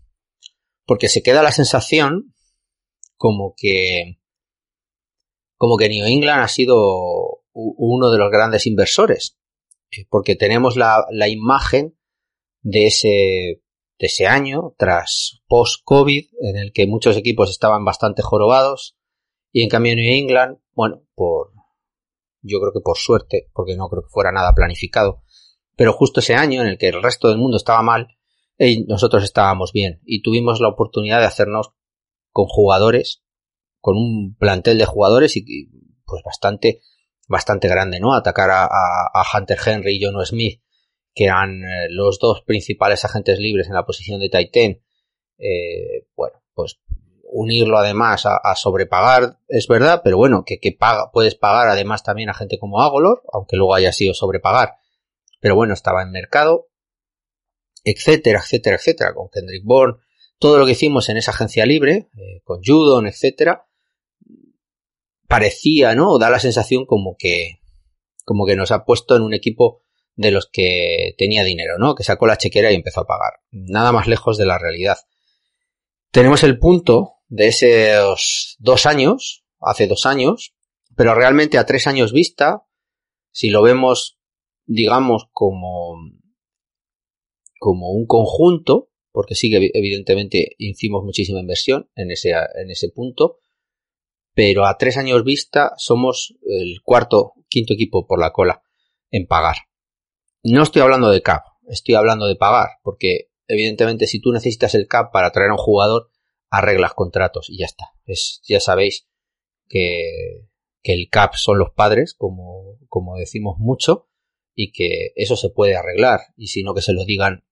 [0.84, 2.34] porque se queda la sensación
[3.16, 4.18] como que
[5.56, 9.38] como que New England ha sido uno de los grandes inversores
[9.90, 11.98] eh, porque tenemos la, la imagen
[12.60, 13.62] de ese
[13.98, 18.98] de ese año tras post COVID en el que muchos equipos estaban bastante jorobados
[19.52, 21.52] y en cambio New England bueno por
[22.42, 25.22] yo creo que por suerte porque no creo que fuera nada planificado
[25.76, 28.08] pero justo ese año en el que el resto del mundo estaba mal
[28.58, 31.72] y nosotros estábamos bien y tuvimos la oportunidad de hacernos
[32.36, 33.22] con jugadores,
[33.80, 35.70] con un plantel de jugadores y
[36.04, 36.82] pues bastante,
[37.26, 38.12] bastante grande, ¿no?
[38.12, 40.60] Atacar a, Hunter Henry y John Smith,
[41.14, 44.82] que eran eh, los dos principales agentes libres en la posición de Titan,
[45.38, 46.78] eh, bueno, pues
[47.22, 52.02] unirlo además a, a, sobrepagar, es verdad, pero bueno, que, que paga, puedes pagar además
[52.02, 54.74] también a gente como Agolor, aunque luego haya sido sobrepagar,
[55.40, 56.68] pero bueno, estaba en mercado,
[57.82, 60.02] etcétera, etcétera, etcétera, con Kendrick Bourne,
[60.38, 63.66] todo lo que hicimos en esa agencia libre, eh, con Judon, etcétera,
[65.26, 66.18] parecía, ¿no?
[66.18, 67.60] Da la sensación como que,
[68.24, 69.82] como que nos ha puesto en un equipo
[70.14, 71.94] de los que tenía dinero, ¿no?
[71.94, 73.40] Que sacó la chequera y empezó a pagar.
[73.50, 74.98] Nada más lejos de la realidad.
[76.10, 80.54] Tenemos el punto de esos dos años, hace dos años,
[80.96, 82.66] pero realmente a tres años vista,
[83.30, 84.18] si lo vemos,
[84.64, 85.96] digamos, como,
[87.58, 93.38] como un conjunto, porque sí que evidentemente hicimos muchísima inversión en ese, en ese punto,
[94.34, 98.62] pero a tres años vista somos el cuarto, quinto equipo por la cola
[99.10, 99.56] en pagar.
[100.42, 104.86] No estoy hablando de CAP, estoy hablando de pagar, porque evidentemente si tú necesitas el
[104.86, 106.10] CAP para traer a un jugador,
[106.50, 107.94] arreglas contratos y ya está.
[108.04, 109.08] Es, ya sabéis
[109.66, 110.42] que,
[110.82, 114.10] que el CAP son los padres, como, como decimos mucho,
[114.54, 117.46] y que eso se puede arreglar, y si no que se lo digan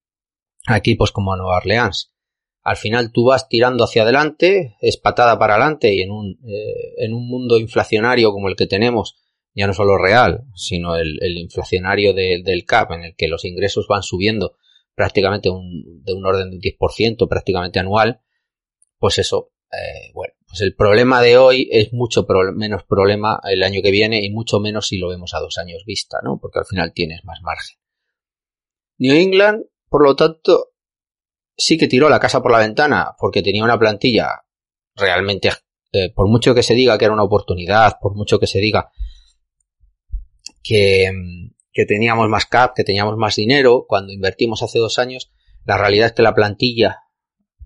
[0.67, 2.11] a equipos como Nueva Orleans.
[2.63, 6.93] Al final tú vas tirando hacia adelante, es patada para adelante y en un, eh,
[6.97, 9.15] en un mundo inflacionario como el que tenemos,
[9.53, 14.01] ya no solo real, sino el, inflacionario del CAP, en el que los ingresos van
[14.01, 14.57] subiendo
[14.95, 18.21] prácticamente un, de un orden de un 10% prácticamente anual,
[18.97, 22.25] pues eso, eh, bueno, pues el problema de hoy es mucho
[22.55, 25.83] menos problema el año que viene y mucho menos si lo vemos a dos años
[25.85, 26.39] vista, ¿no?
[26.41, 27.77] Porque al final tienes más margen.
[28.97, 30.71] New England, por lo tanto,
[31.57, 34.45] sí que tiró la casa por la ventana porque tenía una plantilla
[34.95, 35.49] realmente,
[35.91, 38.91] eh, por mucho que se diga que era una oportunidad, por mucho que se diga
[40.63, 41.11] que,
[41.71, 45.31] que teníamos más cap, que teníamos más dinero, cuando invertimos hace dos años,
[45.65, 46.99] la realidad es que la plantilla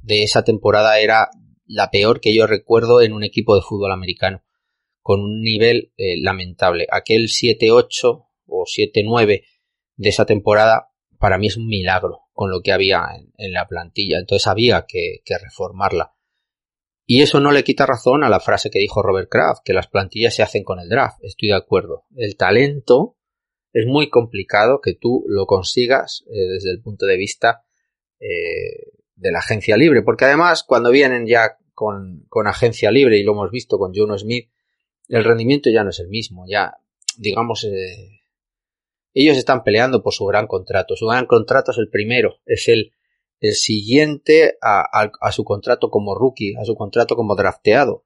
[0.01, 1.29] de esa temporada era
[1.65, 4.43] la peor que yo recuerdo en un equipo de fútbol americano,
[5.01, 6.88] con un nivel eh, lamentable.
[6.91, 9.43] Aquel 7-8 o 7-9
[9.95, 10.88] de esa temporada
[11.19, 13.05] para mí es un milagro con lo que había
[13.38, 16.13] en, la plantilla, entonces había que, reformarla.
[17.05, 19.88] Y eso no le quita razón a la frase que dijo Robert Kraft, que las
[19.88, 21.17] plantillas se hacen con el draft.
[21.23, 22.05] Estoy de acuerdo.
[22.15, 23.17] El talento
[23.73, 27.63] es muy complicado que tú lo consigas eh, desde el punto de vista
[28.19, 33.23] eh, de la agencia libre, porque además cuando vienen ya con, con, agencia libre, y
[33.23, 34.49] lo hemos visto con Juno Smith,
[35.08, 36.77] el rendimiento ya no es el mismo, ya
[37.17, 38.18] digamos, eh,
[39.13, 40.95] ellos están peleando por su gran contrato.
[40.95, 42.91] Su gran contrato es el primero, es el
[43.39, 48.06] el siguiente a, su contrato como rookie, a su contrato como drafteado.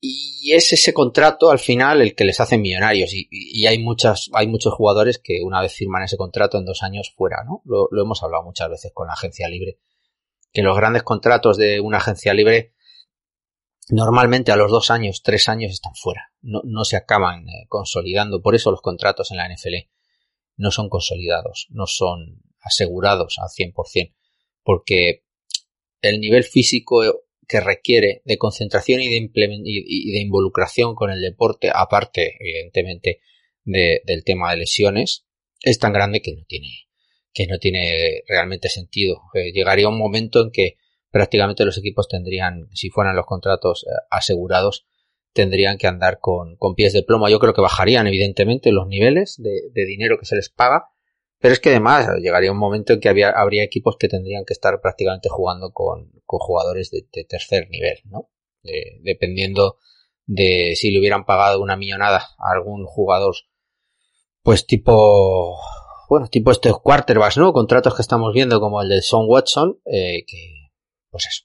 [0.00, 3.10] Y es ese contrato al final el que les hace millonarios.
[3.12, 7.12] Y, hay muchas, hay muchos jugadores que una vez firman ese contrato en dos años
[7.16, 7.62] fuera, ¿no?
[7.64, 9.80] Lo, hemos hablado muchas veces con la agencia libre.
[10.52, 12.74] Que los grandes contratos de una agencia libre
[13.90, 16.32] normalmente a los dos años, tres años están fuera.
[16.40, 18.42] No, no se acaban eh, consolidando.
[18.42, 19.88] Por eso los contratos en la NFL
[20.56, 24.14] no son consolidados, no son asegurados al 100%,
[24.62, 25.24] porque
[26.02, 27.02] el nivel físico
[27.46, 33.20] que requiere de concentración y de, y de involucración con el deporte, aparte, evidentemente,
[33.64, 35.26] del tema de lesiones,
[35.62, 36.68] es tan grande que no tiene,
[37.32, 39.22] que no tiene realmente sentido.
[39.34, 40.76] Eh, llegaría un momento en que
[41.10, 44.86] prácticamente los equipos tendrían, si fueran los contratos eh, asegurados,
[45.32, 47.28] tendrían que andar con, pies de plomo.
[47.28, 50.90] Yo creo que bajarían, evidentemente, los niveles de, de dinero que se les paga
[51.40, 54.80] pero es que además llegaría un momento en que habría equipos que tendrían que estar
[54.80, 58.30] prácticamente jugando con, con jugadores de, tercer nivel, ¿no?
[59.02, 59.78] dependiendo
[60.26, 63.34] de si le hubieran pagado una millonada a algún jugador,
[64.42, 65.58] pues tipo,
[66.10, 67.54] bueno, tipo estos quarterbacks, ¿no?
[67.54, 70.57] Contratos que estamos viendo como el de Son Watson, eh, que,
[71.10, 71.44] pues eso,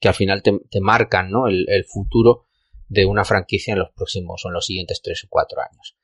[0.00, 1.46] que al final te, te marcan, ¿no?
[1.46, 2.46] El, el, futuro
[2.88, 5.96] de una franquicia en los próximos o en los siguientes tres o cuatro años.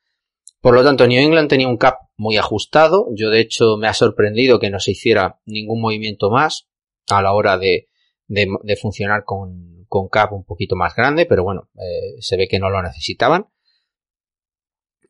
[0.60, 3.08] Por lo tanto, New England tenía un cap muy ajustado.
[3.14, 6.68] Yo, de hecho, me ha sorprendido que no se hiciera ningún movimiento más
[7.08, 7.88] a la hora de,
[8.28, 12.58] de, funcionar con, con, cap un poquito más grande, pero bueno, eh, se ve que
[12.58, 13.48] no lo necesitaban.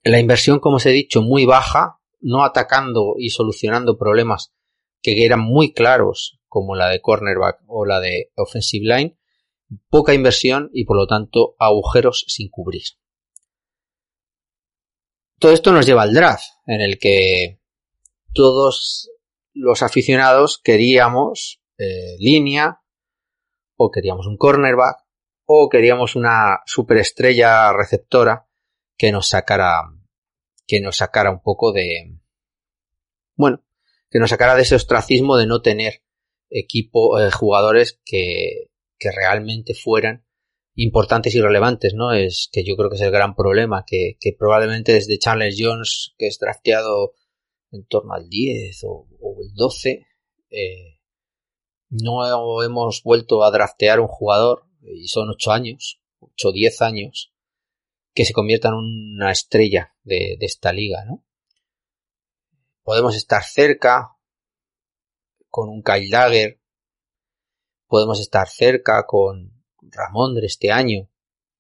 [0.02, 4.52] La inversión, como os he dicho, muy baja, no atacando y solucionando problemas
[5.02, 9.18] que eran muy claros, como la de cornerback o la de offensive line.
[9.90, 12.84] Poca inversión y, por lo tanto, agujeros sin cubrir.
[15.40, 17.58] Todo esto nos lleva al draft, en el que
[18.32, 19.10] todos
[19.52, 22.82] los aficionados queríamos eh, línea,
[23.74, 24.98] o queríamos un cornerback,
[25.46, 28.46] o queríamos una superestrella receptora
[28.96, 29.82] que nos sacara,
[30.68, 32.16] que nos sacara un poco de,
[33.34, 33.64] bueno,
[34.08, 36.03] que nos sacara de ese ostracismo de no tener
[36.54, 40.24] equipo, eh, jugadores que, que realmente fueran
[40.76, 42.12] importantes y relevantes, ¿no?
[42.12, 46.26] Es que yo creo que es el gran problema, que, probablemente desde Charles Jones, que
[46.26, 47.14] es drafteado
[47.70, 49.06] en torno al 10 o,
[49.42, 50.06] el 12,
[50.50, 51.00] eh,
[51.90, 57.32] no hemos vuelto a draftear un jugador, y son 8 años, 8 o 10 años,
[58.14, 61.24] que se convierta en una estrella de, de esta liga, ¿no?
[62.84, 64.13] podemos estar cerca
[65.54, 66.60] con un Kyle Dagger,
[67.86, 71.08] podemos estar cerca con Ramondre este año,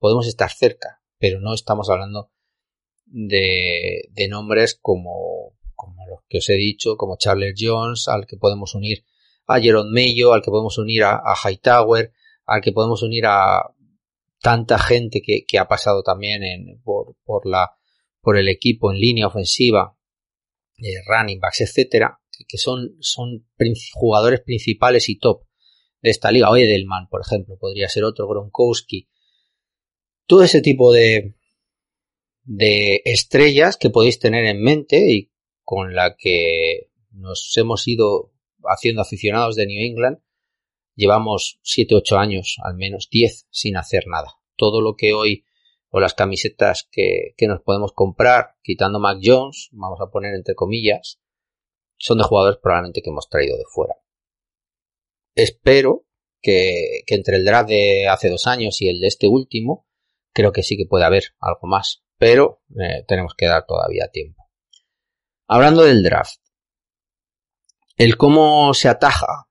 [0.00, 2.32] podemos estar cerca, pero no estamos hablando
[3.04, 8.36] de, de nombres como, como los que os he dicho, como Charles Jones, al que
[8.36, 9.04] podemos unir
[9.46, 12.12] a Jerome Mayo, al que podemos unir a, a Hightower,
[12.46, 13.62] al que podemos unir a
[14.40, 17.76] tanta gente que, ha pasado también en, por, por, la,
[18.20, 19.96] por el equipo en línea ofensiva,
[20.78, 23.46] eh, running backs, etcétera, que, son, son
[23.92, 25.44] jugadores principales y top
[26.02, 26.50] de esta liga.
[26.50, 29.08] O Edelman, por ejemplo, podría ser otro, Gronkowski.
[30.26, 31.34] Todo ese tipo de,
[32.44, 35.32] de estrellas que podéis tener en mente y
[35.62, 38.32] con la que nos hemos ido
[38.64, 40.18] haciendo aficionados de New England,
[40.94, 44.34] llevamos 7, 8 años, al menos 10, sin hacer nada.
[44.56, 45.44] Todo lo que hoy,
[45.90, 50.54] o las camisetas que, que nos podemos comprar, quitando Mac Jones, vamos a poner entre
[50.54, 51.20] comillas,
[52.04, 53.94] son de jugadores probablemente que hemos traído de fuera.
[55.34, 56.04] Espero
[56.42, 59.86] que, que entre el draft de hace dos años y el de este último,
[60.34, 64.50] creo que sí que puede haber algo más, pero eh, tenemos que dar todavía tiempo.
[65.48, 66.40] Hablando del draft,
[67.96, 69.48] el cómo se ataja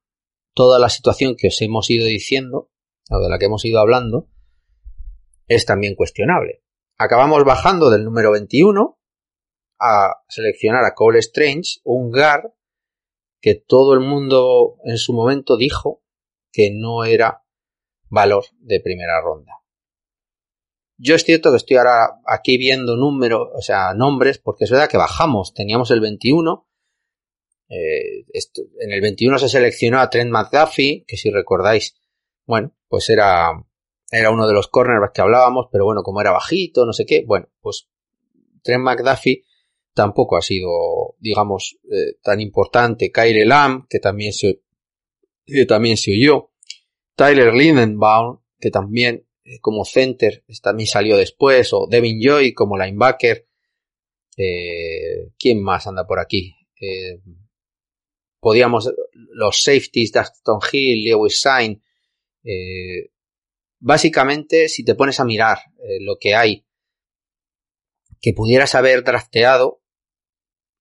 [0.54, 2.70] toda la situación que os hemos ido diciendo,
[3.10, 4.30] o de la que hemos ido hablando,
[5.48, 6.64] es también cuestionable.
[7.00, 9.00] Acabamos bajando del número 21
[9.84, 12.54] a seleccionar a Cole Strange, un GAR
[13.42, 16.02] que todo el mundo en su momento dijo
[16.54, 17.44] que no era
[18.08, 19.52] valor de primera ronda.
[20.98, 24.88] Yo es cierto que estoy ahora aquí viendo números, o sea, nombres, porque es verdad
[24.88, 26.66] que bajamos, teníamos el 21,
[27.68, 28.26] eh,
[28.80, 31.96] en el 21 se seleccionó a Trent McDuffie, que si recordáis,
[32.46, 33.52] bueno, pues era,
[34.10, 37.26] era uno de los cornerbacks que hablábamos, pero bueno, como era bajito, no sé qué,
[37.28, 37.90] bueno, pues
[38.62, 39.44] Trent McDuffie
[39.94, 43.12] tampoco ha sido, digamos, eh, tan importante.
[43.12, 44.62] Kyle Lamb, que también se,
[45.46, 46.52] que también se oyó.
[47.16, 51.72] Tyler Lindenbaum, que también eh, como center también salió después.
[51.74, 53.48] O Devin Joy como linebacker.
[54.36, 56.56] Eh, ¿Quién más anda por aquí?
[58.40, 61.82] Podíamos, los safeties, Dustin Hill, Lewis Sain.
[63.80, 65.60] Básicamente, si te pones a mirar
[66.02, 66.66] lo que hay
[68.24, 69.83] que pudieras haber drafteado,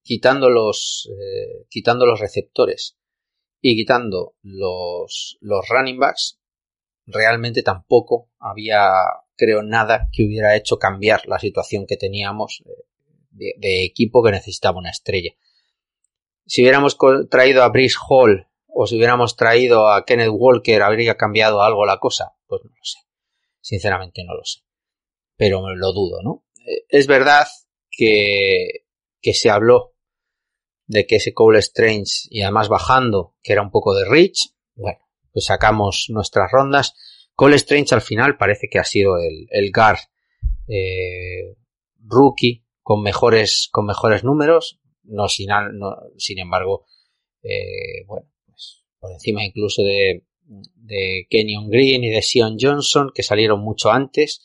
[0.03, 2.97] quitando los, eh, quitando los receptores
[3.61, 6.39] y quitando los, los running backs,
[7.05, 8.91] realmente tampoco había,
[9.35, 14.77] creo, nada que hubiera hecho cambiar la situación que teníamos eh, de, equipo que necesitaba
[14.77, 15.31] una estrella.
[16.45, 16.97] Si hubiéramos
[17.29, 21.99] traído a Brice Hall o si hubiéramos traído a Kenneth Walker, ¿habría cambiado algo la
[21.99, 22.33] cosa?
[22.47, 22.99] Pues no lo sé.
[23.61, 24.59] Sinceramente no lo sé.
[25.37, 26.43] Pero lo dudo, ¿no?
[26.67, 27.47] Eh, es verdad
[27.89, 28.85] que,
[29.21, 29.92] que se habló
[30.85, 34.99] de que ese Cole Strange y además bajando, que era un poco de Rich, bueno,
[35.31, 36.95] pues sacamos nuestras rondas.
[37.35, 39.99] Cole Strange al final parece que ha sido el, el guard
[40.67, 41.55] eh,
[41.99, 46.85] rookie con mejores, con mejores números, no sin, no, sin embargo,
[47.41, 53.23] eh, bueno, pues por encima incluso de, de Kenyon Green y de Sion Johnson, que
[53.23, 54.41] salieron mucho antes,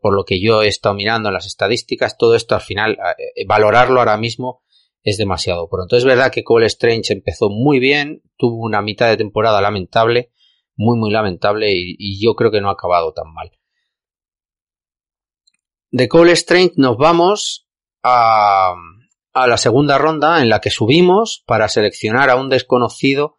[0.00, 2.98] por lo que yo he estado mirando las estadísticas, todo esto al final,
[3.34, 4.62] eh, valorarlo ahora mismo
[5.04, 5.96] es demasiado pronto.
[5.96, 10.32] Es verdad que Cole Strange empezó muy bien, tuvo una mitad de temporada lamentable,
[10.74, 13.52] muy muy lamentable y, yo creo que no ha acabado tan mal.
[15.90, 17.68] De Cole Strange nos vamos
[18.02, 18.74] a,
[19.34, 23.38] a la segunda ronda en la que subimos para seleccionar a un desconocido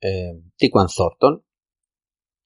[0.00, 1.44] eh, Thornton.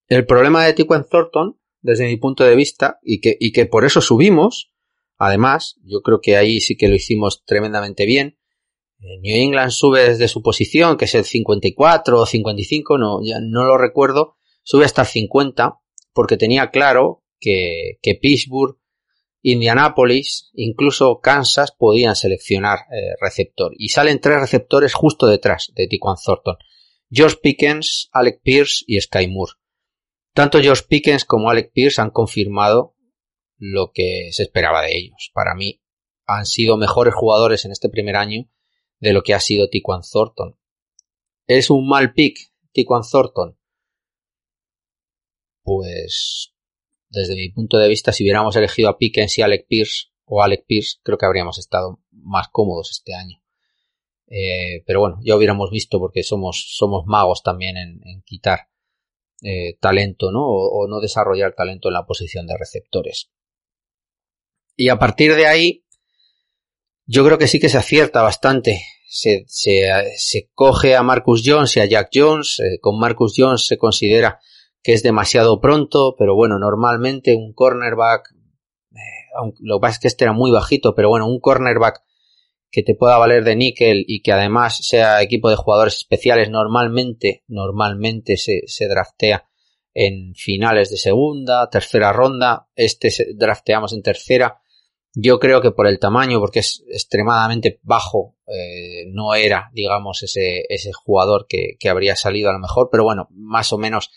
[0.08, 3.84] El problema de Tiquan Thornton, desde mi punto de vista, y que, y que por
[3.84, 4.73] eso subimos,
[5.16, 8.38] Además, yo creo que ahí sí que lo hicimos tremendamente bien.
[8.98, 13.38] Eh, New England sube desde su posición, que es el 54 o 55, no, ya
[13.40, 15.78] no lo recuerdo, sube hasta el 50,
[16.12, 18.78] porque tenía claro que, Pittsburgh,
[19.42, 23.72] Indianapolis, incluso Kansas podían seleccionar eh, receptor.
[23.76, 26.56] Y salen tres receptores justo detrás de Tiquan Thornton.
[27.10, 29.52] George Pickens, Alec Pierce y Sky Moore.
[30.32, 32.93] Tanto George Pickens como Alec Pierce han confirmado
[33.72, 35.30] lo que se esperaba de ellos.
[35.32, 35.80] Para mí
[36.26, 38.48] han sido mejores jugadores en este primer año
[39.00, 40.58] de lo que ha sido Tiquan Thornton.
[41.46, 42.38] ¿Es un mal pick
[42.72, 43.58] Tiquan Thornton?
[45.62, 46.54] Pues
[47.08, 50.66] desde mi punto de vista, si hubiéramos elegido a Pickens y Alec Pierce o Alec
[50.66, 53.42] Pierce, creo que habríamos estado más cómodos este año.
[54.26, 58.68] Eh, pero bueno, ya hubiéramos visto porque somos, somos magos también en, quitar
[59.42, 60.44] eh, talento, ¿no?
[60.46, 63.30] o, no desarrollar talento en la posición de receptores.
[64.76, 65.84] Y a partir de ahí,
[67.06, 68.82] yo creo que sí que se acierta bastante.
[69.08, 72.58] Se, se, se coge a Marcus Jones y a Jack Jones.
[72.60, 74.40] Eh, con Marcus Jones se considera
[74.82, 78.32] que es demasiado pronto, pero bueno, normalmente un cornerback,
[78.92, 82.02] eh, lo que pasa es que este era muy bajito, pero bueno, un cornerback
[82.70, 87.44] que te pueda valer de níquel y que además sea equipo de jugadores especiales, normalmente,
[87.48, 89.48] normalmente se, se draftea
[89.94, 94.60] en finales de segunda, tercera ronda, este drafteamos en tercera.
[95.14, 100.64] Yo creo que por el tamaño, porque es extremadamente bajo, eh, no era, digamos, ese,
[100.68, 104.10] ese jugador que, que, habría salido a lo mejor, pero bueno, más o menos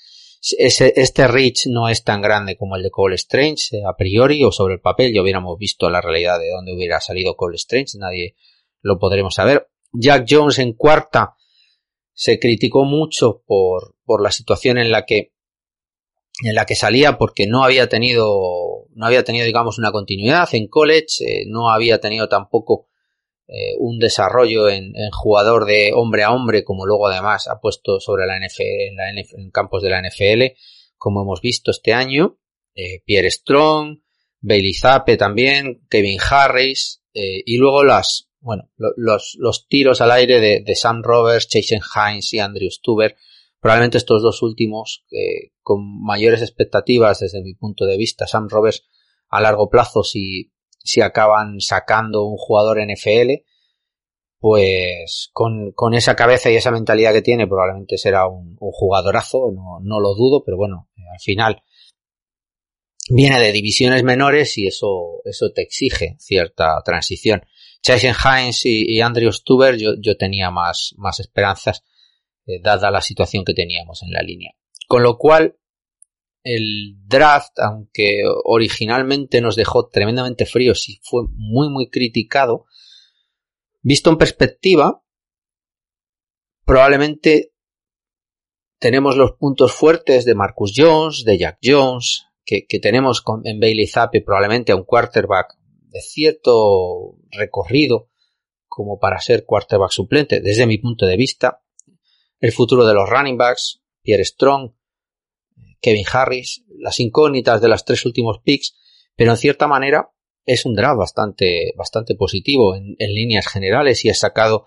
[0.58, 4.52] ese, este reach no es tan grande como el de Cole Strange, a priori o
[4.52, 8.36] sobre el papel, ya hubiéramos visto la realidad de dónde hubiera salido Cole Strange, nadie
[8.82, 9.68] lo podremos saber.
[9.92, 11.36] Jack Jones en cuarta
[12.14, 15.34] se criticó mucho por, por la situación en la que
[16.44, 20.68] en la que salía porque no había tenido no había tenido digamos una continuidad en
[20.68, 22.88] college eh, no había tenido tampoco
[23.48, 28.28] eh, un desarrollo en, jugador de hombre a hombre como luego además ha puesto sobre
[28.28, 30.58] la NFL en, campos de la NFL
[30.98, 32.38] como hemos visto este año
[32.76, 34.00] eh, Pierre Strong
[34.40, 40.62] Bailey Zappe también Kevin Harris y luego las bueno los, los tiros al aire de,
[40.64, 43.16] de Sam Roberts Jason Hines y Andrew Stuber
[43.60, 45.06] Probablemente estos dos últimos,
[45.62, 48.86] con mayores expectativas desde mi punto de vista, Sam Roberts
[49.30, 50.54] a largo plazo, si,
[50.84, 53.44] si acaban sacando un jugador NFL,
[54.40, 59.52] pues con, con, esa cabeza y esa mentalidad que tiene, probablemente será un, un jugadorazo,
[59.54, 61.64] no, no, lo dudo, pero bueno, eh, al final
[63.10, 67.42] viene de divisiones menores y eso, eso te exige cierta transición.
[67.84, 71.84] Jason Hines y, y Andrew Stuber, yo, yo tenía más, más esperanzas
[72.48, 74.54] eh, dada la situación que teníamos en la línea.
[74.88, 75.58] Con lo cual,
[76.44, 82.66] el draft, aunque originalmente nos dejó tremendamente fríos y fue muy muy criticado,
[83.82, 85.04] visto en perspectiva,
[86.66, 87.54] probablemente
[88.80, 94.22] tenemos los puntos fuertes de Marcus Jones, de Jack Jones, que, tenemos en Bailey Zappi
[94.22, 95.58] probablemente a un quarterback
[95.90, 98.10] de cierto recorrido
[98.68, 101.62] como para ser quarterback suplente desde mi punto de vista
[102.40, 104.74] el futuro de los running backs, Pierre Strong,
[105.82, 108.76] Kevin Harris, las incógnitas de las tres últimos picks,
[109.16, 110.12] pero en cierta manera
[110.46, 114.66] es un draft bastante, bastante positivo en, líneas generales y ha sacado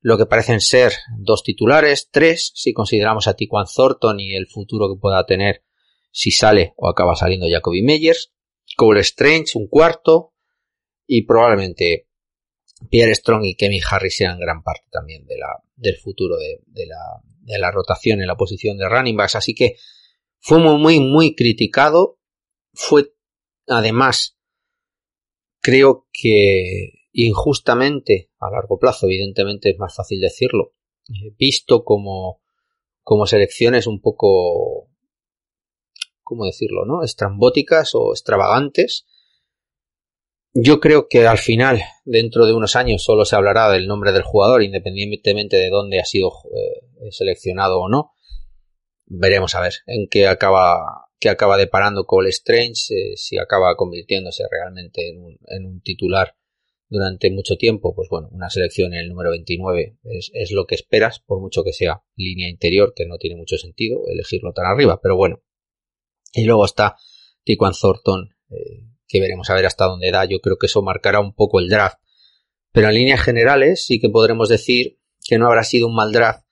[0.00, 4.92] lo que parecen ser dos titulares, tres, si consideramos a Tiquan Thornton y el futuro
[4.92, 5.64] que pueda tener
[6.10, 8.32] si sale o acaba saliendo Jacoby Meyers,
[8.76, 10.34] Cole Strange, un cuarto,
[11.06, 12.08] y probablemente
[12.90, 17.70] Pierre Strong y Kevin Harris sean gran parte también de la, del futuro de, la,
[17.70, 19.36] rotación en la posición de running backs.
[19.36, 19.76] Así que
[20.38, 22.18] fue muy, muy, muy criticado.
[22.72, 23.14] Fue,
[23.66, 24.36] además,
[25.60, 30.74] creo que injustamente, a largo plazo, evidentemente es más fácil decirlo,
[31.08, 32.42] eh, visto como,
[33.02, 34.90] como selecciones un poco,
[36.22, 37.02] ¿cómo decirlo, no?
[37.04, 39.06] Estrambóticas o extravagantes,
[40.54, 44.22] yo creo que al final, dentro de unos años, solo se hablará del nombre del
[44.22, 48.12] jugador, independientemente de dónde ha sido eh, seleccionado o no.
[49.06, 54.44] Veremos a ver en qué acaba, qué acaba deparando Cole Strange, eh, si acaba convirtiéndose
[54.48, 56.36] realmente en un, titular
[56.88, 57.92] durante mucho tiempo.
[57.92, 61.64] Pues bueno, una selección en el número 29 es, es, lo que esperas, por mucho
[61.64, 65.42] que sea línea interior, que no tiene mucho sentido elegirlo tan arriba, pero bueno.
[66.32, 66.96] Y luego está
[67.42, 68.30] Tiquan Thornton.
[68.50, 70.24] Eh, que veremos a ver hasta dónde da.
[70.24, 71.98] Yo creo que eso marcará un poco el draft.
[72.72, 76.44] Pero en líneas generales sí que podremos decir que no habrá sido un mal draft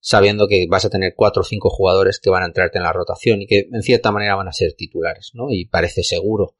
[0.00, 2.92] sabiendo que vas a tener cuatro o cinco jugadores que van a entrarte en la
[2.92, 5.50] rotación y que en cierta manera van a ser titulares, ¿no?
[5.50, 6.56] Y parece seguro.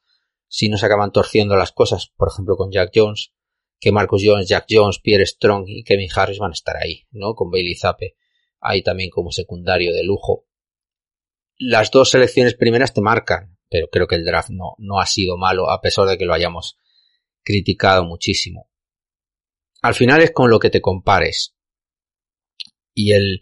[0.47, 3.33] Si no se acaban torciendo las cosas, por ejemplo con Jack Jones,
[3.81, 7.35] que Marcus Jones, Jack Jones, Pierre Strong y Kevin Harris van a estar ahí, ¿no?
[7.35, 8.17] Con Bailey Zappe
[8.61, 10.47] ahí también como secundario de lujo.
[11.57, 15.37] Las dos selecciones primeras te marcan, pero creo que el draft no, no ha sido
[15.37, 16.79] malo a pesar de que lo hayamos
[17.43, 18.71] criticado muchísimo.
[19.83, 21.55] Al final es con lo que te compares.
[22.95, 23.41] Y el,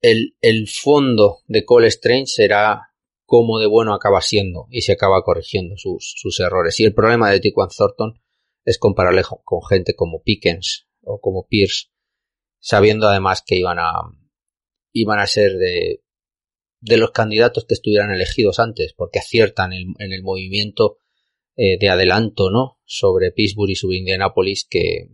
[0.00, 2.94] el, el fondo de Cole Strange será
[3.26, 6.78] cómo de bueno acaba siendo y se acaba corrigiendo sus, sus errores.
[6.80, 8.22] Y el problema de Tiquan Thornton
[8.64, 11.88] es compararle con gente como Pickens o como Pierce,
[12.58, 13.92] sabiendo además que iban a,
[14.92, 16.02] iban a ser de,
[16.86, 20.98] de los candidatos que estuvieran elegidos antes, porque aciertan en, el movimiento
[21.56, 22.78] eh, de adelanto, ¿no?
[22.84, 25.08] Sobre Pittsburgh y sobre Indianapolis, que,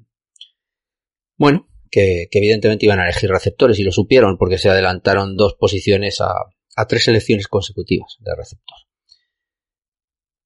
[1.37, 6.21] bueno, que, evidentemente iban a elegir receptores y lo supieron porque se adelantaron dos posiciones
[6.21, 6.35] a,
[6.77, 8.79] a tres elecciones consecutivas de receptor.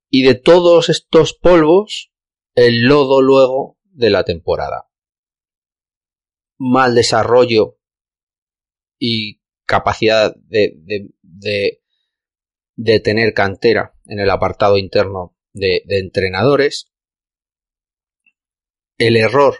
[0.09, 2.13] Y de todos estos polvos,
[2.55, 4.89] el lodo luego de la temporada.
[6.57, 7.79] Mal desarrollo
[9.01, 11.81] y capacidad de, de, de,
[13.01, 16.93] tener cantera en el apartado interno de, entrenadores.
[18.99, 19.57] El error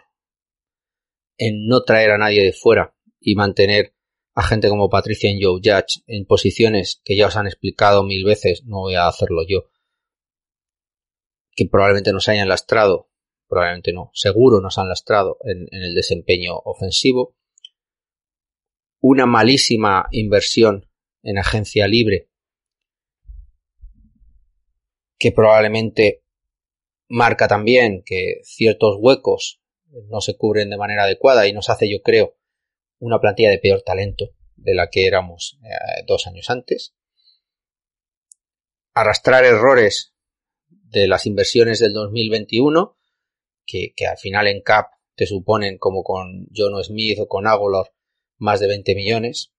[1.39, 3.95] en no traer a nadie de fuera y mantener
[4.35, 8.25] a gente como Patricia y Joe Judge en posiciones que ya os han explicado mil
[8.25, 9.71] veces, no voy a hacerlo yo,
[11.57, 13.11] que probablemente nos hayan lastrado,
[13.49, 17.35] probablemente no, seguro nos han lastrado en, el desempeño ofensivo.
[19.01, 20.86] Una malísima inversión
[21.27, 22.29] en agencia libre
[25.19, 26.23] que probablemente
[27.09, 29.61] marca también que ciertos huecos
[30.09, 32.37] no se cubren de manera adecuada y nos hace, yo creo,
[32.99, 36.95] una plantilla de peor talento de la que éramos eh, dos años antes.
[38.95, 40.15] Arrastrar errores
[40.69, 42.97] de las inversiones del 2021,
[43.65, 47.93] que, que al final en CAP te suponen, como con John Smith o con Agolor,
[48.39, 49.53] más de 20 millones.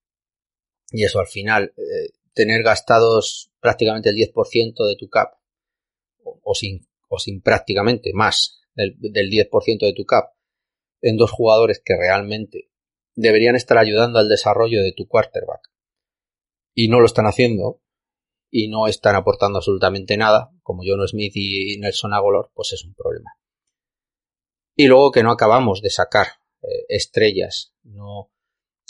[0.92, 5.34] Y eso al final, eh, tener gastados prácticamente el 10% de tu CAP,
[6.24, 10.34] o, sin, o sin prácticamente más del, del 10% de tu CAP,
[11.02, 12.70] en dos jugadores que realmente
[13.16, 15.62] deberían estar ayudando al desarrollo de tu quarterback.
[16.74, 17.82] Y no lo están haciendo,
[18.50, 22.94] y no están aportando absolutamente nada, como John Smith y Nelson Agolor, pues es un
[22.94, 23.32] problema.
[24.76, 26.28] Y luego que no acabamos de sacar
[26.62, 27.74] eh, estrellas.
[27.84, 28.32] No,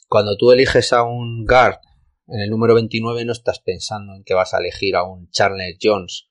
[0.08, 1.80] cuando tú eliges a un guard
[2.28, 5.78] en el número 29 no estás pensando en que vas a elegir a un Charles
[5.82, 6.30] Jones,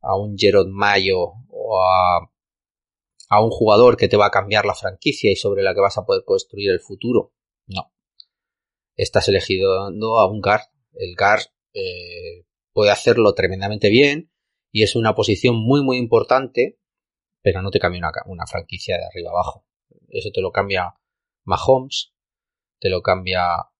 [0.00, 2.30] a un Gerard Mayo o a,
[3.42, 6.06] un jugador que te va a cambiar la franquicia y sobre la que vas a
[6.06, 7.34] poder construir el futuro.
[7.66, 7.92] No.
[8.96, 10.62] Estás elegiendo a un guard.
[10.94, 11.42] El guard
[11.74, 14.32] eh, puede hacerlo tremendamente bien
[14.72, 16.78] y es una posición muy muy importante,
[17.42, 19.66] pero no te cambia una, una franquicia de arriba abajo.
[20.08, 20.94] Eso te lo cambia
[21.44, 22.14] Mahomes,
[22.80, 23.70] te lo cambia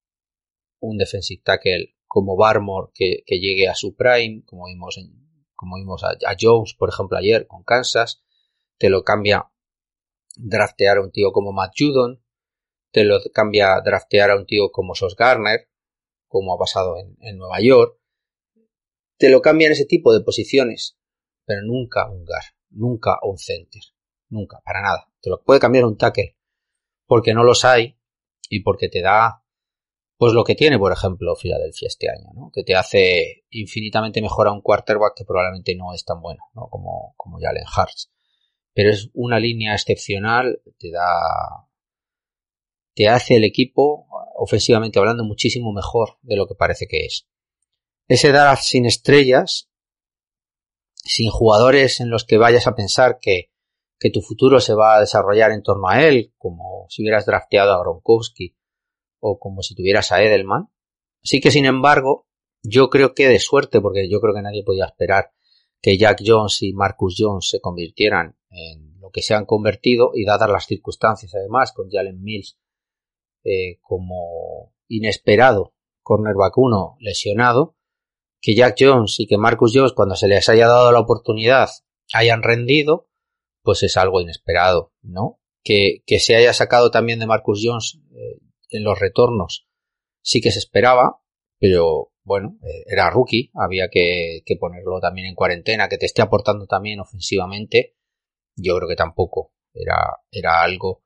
[0.81, 5.13] un defensive tackle como Barmore que, llegue a su prime, como vimos, en,
[5.55, 8.23] como vimos a, Jones, por ejemplo, ayer con Kansas,
[8.79, 9.51] te lo cambia
[10.37, 12.23] draftear a un tío como Matt Judon,
[12.91, 15.69] te lo cambia draftear a un tío como Sos Garner,
[16.27, 17.99] como ha pasado en, en Nueva York,
[19.19, 20.97] te lo cambian ese tipo de posiciones,
[21.45, 23.83] pero nunca un guard, nunca un center,
[24.29, 25.11] nunca, para nada.
[25.21, 26.37] Te lo puede cambiar un tackle,
[27.07, 27.99] porque no los hay
[28.49, 29.45] y porque te da
[30.19, 32.51] pues lo que tiene, por ejemplo, Philadelphia este año, ¿no?
[32.53, 36.67] que te hace infinitamente mejor a un quarterback que probablemente no es tan bueno ¿no?
[36.69, 38.11] como, como Jalen Hurts.
[38.75, 41.69] Pero es una línea excepcional, te da.
[42.95, 47.29] te hace el equipo, ofensivamente hablando, muchísimo mejor de lo que parece que es
[48.09, 49.71] ese draft sin estrellas,
[50.95, 53.51] sin jugadores en los que vayas a pensar que,
[53.99, 57.73] que tu futuro se va a desarrollar en torno a él, como si hubieras drafteado
[57.73, 58.58] a Gronkowski
[59.21, 60.69] o como si tuvieras a Edelman.
[61.23, 62.27] Así que, sin embargo,
[62.63, 65.33] yo creo que de suerte, porque yo creo que nadie podía esperar
[65.81, 70.25] que Jack Jones y Marcus Jones se convirtieran en lo que se han convertido y
[70.25, 72.59] dadas las circunstancias además con Jalen Mills
[73.45, 77.77] eh, como inesperado cornerback 1 lesionado,
[78.41, 81.69] que Jack Jones y que Marcus Jones cuando se les haya dado la oportunidad
[82.15, 83.09] hayan rendido,
[83.63, 85.39] pues es algo inesperado, ¿no?
[85.63, 88.41] Que, que se haya sacado también de Marcus Jones eh,
[88.71, 89.67] en los retornos
[90.21, 91.21] sí que se esperaba,
[91.59, 96.21] pero bueno, eh, era rookie, había que, que, ponerlo también en cuarentena, que te esté
[96.23, 97.97] aportando también ofensivamente,
[98.55, 101.05] yo creo que tampoco era, era algo,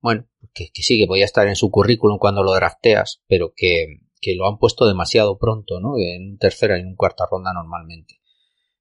[0.00, 4.34] bueno, que, sí, que podía estar en su currículum cuando lo drafteas, pero que, que
[4.34, 5.94] lo han puesto demasiado pronto, ¿no?
[5.98, 8.20] En tercera y en cuarta ronda normalmente.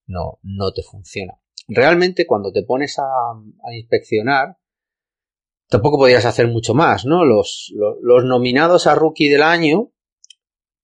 [0.07, 1.39] No, no te funciona.
[1.67, 3.03] Realmente cuando te pones a,
[3.71, 4.57] inspeccionar,
[5.71, 7.23] tampoco podrías hacer mucho más, ¿no?
[7.23, 9.93] Los, los, nominados a rookie del año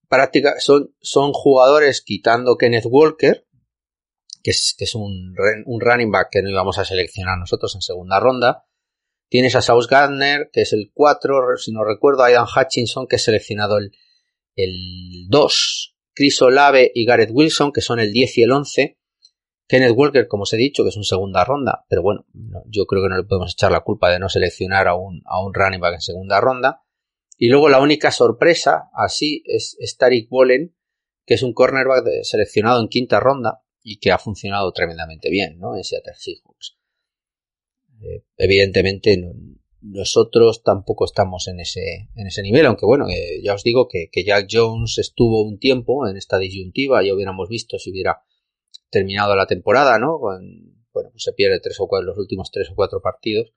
[0.08, 3.46] práctica, son, son jugadores quitando Kenneth Walker,
[4.42, 5.36] que es, que es un,
[5.66, 8.64] un running back que no íbamos a seleccionar nosotros en segunda ronda.
[9.28, 13.18] Tienes a South Gardner, que es el 4, si no recuerdo, a Aidan Hutchinson, que
[13.18, 13.92] es seleccionado el,
[14.56, 18.97] el 2, Chris Olave y Gareth Wilson, que son el 10 y el 11.
[19.68, 22.26] Kenneth Walker, como os he dicho, que es un segunda ronda, pero bueno,
[22.68, 25.22] yo creo que no le podemos echar la culpa de no seleccionar a un,
[25.54, 26.84] running back en segunda ronda.
[27.38, 30.30] Y luego la única sorpresa, así, es, es Tariq
[31.26, 35.76] que es un cornerback seleccionado en quinta ronda y que ha funcionado tremendamente bien, ¿no?
[35.76, 36.78] En Seattle Seahawks.
[38.02, 39.34] Eh, evidentemente, no,
[39.82, 44.10] nosotros tampoco estamos en ese, en ese nivel, aunque bueno, eh, ya os digo que,
[44.12, 48.22] que, Jack Jones estuvo un tiempo en esta disyuntiva, ya hubiéramos visto si hubiera
[48.90, 50.20] terminado la temporada, ¿no?
[50.20, 50.42] Con,
[50.94, 53.54] bueno, pues se pierde tres o cuatro, los últimos tres o cuatro partidos.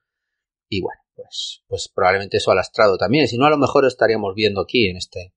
[0.69, 3.29] Y bueno, pues, pues probablemente eso ha lastrado también.
[3.29, 5.35] Si no, a lo mejor estaríamos viendo aquí en este,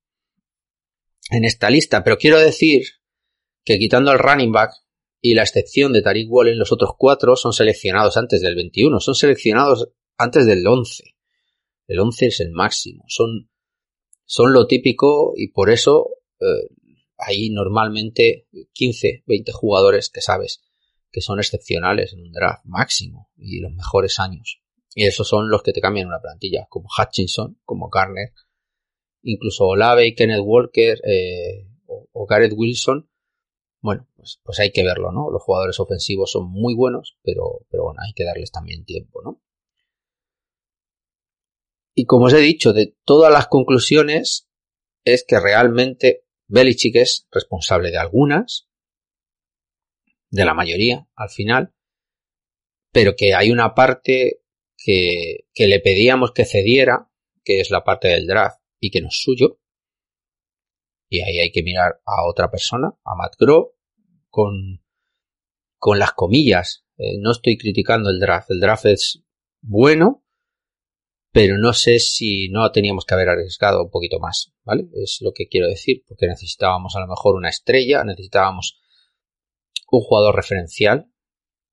[1.31, 2.03] en esta lista.
[2.03, 2.83] Pero quiero decir
[3.63, 4.73] que quitando el running back
[5.21, 9.15] y la excepción de Tariq Wallen, los otros cuatro son seleccionados antes del 21, son
[9.15, 11.15] seleccionados antes del 11.
[11.87, 13.49] El 11 es el máximo, son,
[14.25, 16.67] son lo típico y por eso eh,
[17.17, 20.63] hay normalmente 15, 20 jugadores que sabes
[21.11, 24.61] que son excepcionales en un draft máximo y los mejores años.
[24.95, 28.33] Y esos son los que te cambian una plantilla, como Hutchinson, como Garner,
[29.21, 33.09] incluso Olave y Kenneth Walker eh, o, Garrett Wilson.
[33.79, 35.29] Bueno, pues, pues hay que verlo, ¿no?
[35.29, 39.41] Los jugadores ofensivos son muy buenos, pero, pero bueno, hay que darles también tiempo, ¿no?
[41.95, 44.49] Y como os he dicho, de todas las conclusiones
[45.05, 48.69] es que realmente Belichick es responsable de algunas,
[50.29, 51.73] de la mayoría al final,
[52.91, 54.43] pero que hay una parte
[54.77, 57.09] que, que le pedíamos que cediera,
[57.43, 59.59] que es la parte del draft, y que no es suyo.
[61.09, 63.71] Y ahí hay que mirar a otra persona, a Matt Grove,
[64.29, 64.83] con,
[65.77, 66.85] con las comillas.
[66.97, 68.51] Eh, no estoy criticando el draft.
[68.51, 69.23] El draft es
[69.61, 70.25] bueno,
[71.33, 74.85] pero no sé si no teníamos que haber arriesgado un poquito más, ¿vale?
[74.93, 78.79] Es lo que quiero decir, porque necesitábamos a lo mejor una estrella, necesitábamos
[79.91, 81.11] un jugador referencial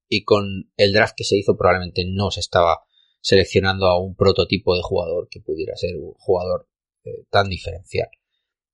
[0.08, 2.84] y con el draft que se hizo probablemente no se estaba
[3.20, 6.66] seleccionando a un prototipo de jugador que pudiera ser un jugador
[7.04, 8.08] eh, tan diferencial.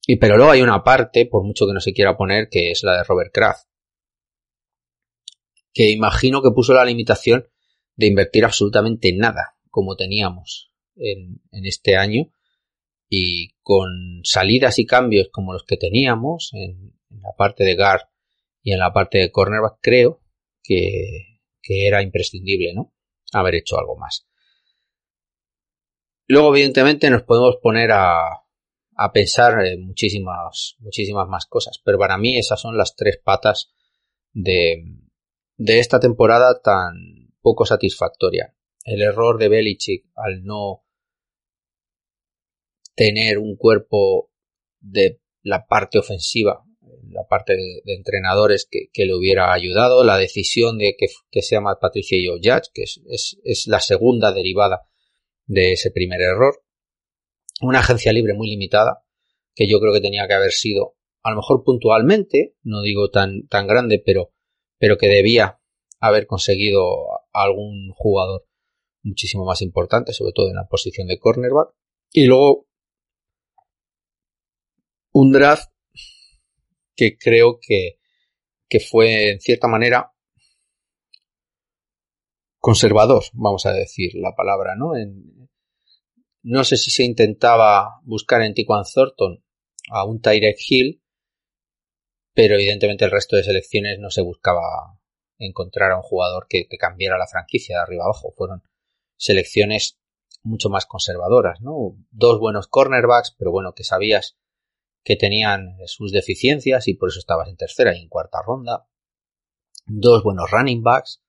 [0.06, 2.84] Y pero luego hay una parte, por mucho que no se quiera poner, que es
[2.84, 3.66] la de Robert Kraft,
[5.72, 7.48] que imagino que puso la limitación
[7.96, 12.32] de invertir absolutamente nada, como teníamos en, este año.
[13.08, 18.02] Y con salidas y cambios como los que teníamos en, la parte de guard
[18.62, 20.20] y en la parte de cornerback creo
[20.62, 22.92] que, que, era imprescindible no
[23.32, 24.26] haber hecho algo más.
[26.26, 28.46] Luego evidentemente nos podemos poner a,
[28.96, 33.72] a pensar en muchísimas muchísimas más cosas pero para mí esas son las tres patas
[34.32, 34.84] de,
[35.56, 38.54] de esta temporada tan poco satisfactoria.
[38.84, 40.84] El error de Belichick al no
[42.96, 44.30] tener un cuerpo
[44.80, 46.64] de la parte ofensiva,
[47.10, 51.76] la parte de, entrenadores que, le hubiera ayudado, la decisión de que, que sea más
[51.80, 54.82] Patricia y Judge, que es, es, la segunda derivada
[55.44, 56.64] de ese primer error,
[57.60, 59.04] una agencia libre muy limitada,
[59.54, 63.46] que yo creo que tenía que haber sido, a lo mejor puntualmente, no digo tan,
[63.46, 64.32] tan grande, pero,
[64.78, 65.60] pero que debía
[66.00, 66.82] haber conseguido
[67.32, 68.46] algún jugador
[69.02, 71.70] muchísimo más importante, sobre todo en la posición de cornerback.
[72.10, 72.65] Y luego
[75.18, 75.70] un draft
[76.94, 77.98] que creo que,
[78.68, 80.12] que fue en cierta manera
[82.58, 84.92] conservador, vamos a decir la palabra, ¿no?
[86.42, 89.42] no sé si se intentaba buscar en Tiquan Thornton
[89.90, 91.02] a un Tyrek Hill,
[92.34, 95.00] pero evidentemente el resto de selecciones no se buscaba
[95.38, 98.34] encontrar a un jugador que, que cambiara la franquicia de arriba abajo.
[98.36, 98.62] Fueron
[99.16, 99.98] selecciones
[100.42, 101.96] mucho más conservadoras, ¿no?
[102.10, 104.36] Dos buenos cornerbacks, pero bueno, que sabías
[105.06, 108.88] que tenían sus deficiencias y por eso estabas en tercera y en cuarta ronda.
[109.86, 111.22] Dos buenos running backs,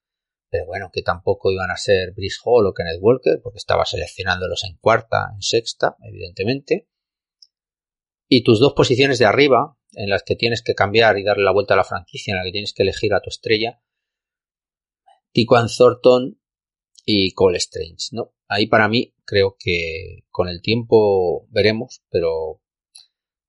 [0.49, 4.63] pero bueno, que tampoco iban a ser Brice Hall o Kenneth Walker, porque estaba seleccionándolos
[4.63, 6.89] en cuarta, en sexta, evidentemente.
[8.27, 11.53] Y tus dos posiciones de arriba, en las que tienes que cambiar y darle la
[11.53, 13.79] vuelta a la franquicia, en la que tienes que elegir a tu estrella,
[15.33, 16.41] Tiquan Thornton
[17.05, 18.33] y Cole Strange, ¿no?
[18.47, 22.63] Ahí para mí creo que con el tiempo veremos, pero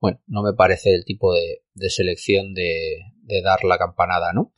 [0.00, 2.98] bueno, no me parece el tipo de, selección de,
[3.42, 4.54] dar la campanada, ¿no?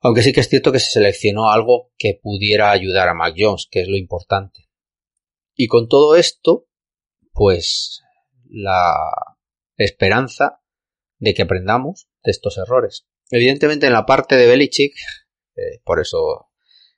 [0.00, 3.68] Aunque sí que es cierto que se seleccionó algo que pudiera ayudar a Mac Jones,
[3.70, 4.68] que es lo importante.
[5.54, 6.66] Y con todo esto,
[7.32, 8.02] pues
[8.48, 8.94] la
[9.76, 10.60] esperanza
[11.18, 13.06] de que aprendamos de estos errores.
[13.30, 14.94] Evidentemente en la parte de Belichick,
[15.56, 16.50] eh, por eso,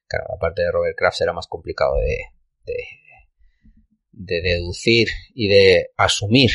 [0.06, 2.18] claro, la parte de Robert Kraft será más complicado de,
[4.12, 6.50] de deducir y de asumir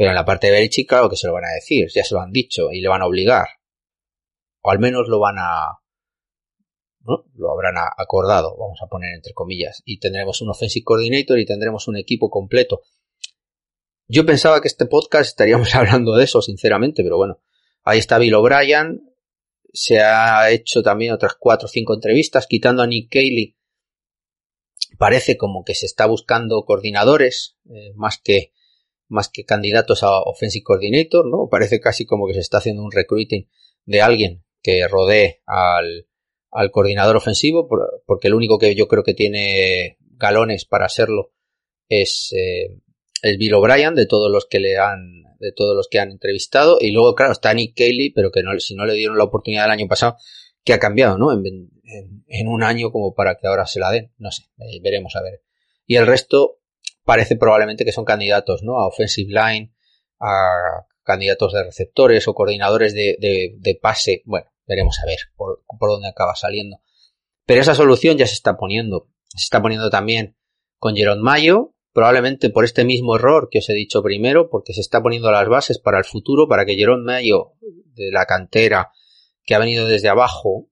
[0.00, 2.14] pero en la parte de Belichick, claro que se lo van a decir, ya se
[2.14, 3.46] lo han dicho y le van a obligar.
[4.62, 5.78] O al menos lo van a.
[7.00, 7.26] ¿no?
[7.34, 9.82] Lo habrán acordado, vamos a poner entre comillas.
[9.84, 12.80] Y tendremos un offensive coordinator y tendremos un equipo completo.
[14.08, 17.42] Yo pensaba que este podcast estaríamos hablando de eso, sinceramente, pero bueno.
[17.84, 19.02] Ahí está Bill O'Brien.
[19.70, 23.54] Se ha hecho también otras cuatro o cinco entrevistas, quitando a Nick Cayley.
[24.96, 28.54] Parece como que se está buscando coordinadores, eh, más que
[29.10, 31.48] más que candidatos a Offensive Coordinator, ¿no?
[31.50, 33.48] Parece casi como que se está haciendo un recruiting
[33.84, 36.06] de alguien que rodee al,
[36.50, 37.68] al coordinador ofensivo,
[38.06, 41.32] porque el único que yo creo que tiene galones para serlo
[41.88, 42.78] es eh,
[43.22, 46.78] el Bill O'Brien de todos los que le han de todos los que han entrevistado.
[46.80, 49.64] Y luego claro está Nick Kelly pero que no si no le dieron la oportunidad
[49.64, 50.16] el año pasado
[50.62, 51.70] que ha cambiado no en,
[52.28, 55.22] en, un año como para que ahora se la den no sé eh, veremos a
[55.22, 55.42] ver.
[55.86, 56.59] Y el resto
[57.10, 59.74] parece probablemente que son candidatos no a offensive line
[60.20, 64.22] a candidatos de receptores o coordinadores de, pase.
[64.26, 66.76] Bueno veremos a ver por, dónde acaba saliendo.
[67.46, 69.08] Pero esa solución ya se está poniendo.
[69.26, 70.36] Se está poniendo también
[70.78, 74.80] con Jerón Mayo, probablemente por este mismo error que os he dicho primero, porque se
[74.80, 78.92] está poniendo las bases para el futuro, para que Jerón Mayo, de la cantera,
[79.42, 80.68] que ha venido desde abajo,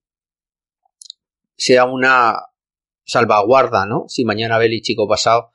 [1.56, 2.36] sea una
[3.02, 4.04] salvaguarda, ¿no?
[4.06, 5.50] Si mañana Beli Chico pasado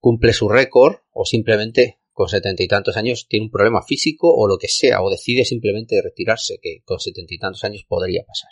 [0.00, 4.48] cumple su récord o simplemente con setenta y tantos años tiene un problema físico o
[4.48, 8.50] lo que sea, o decide simplemente retirarse, que con setenta y tantos años podría pasar.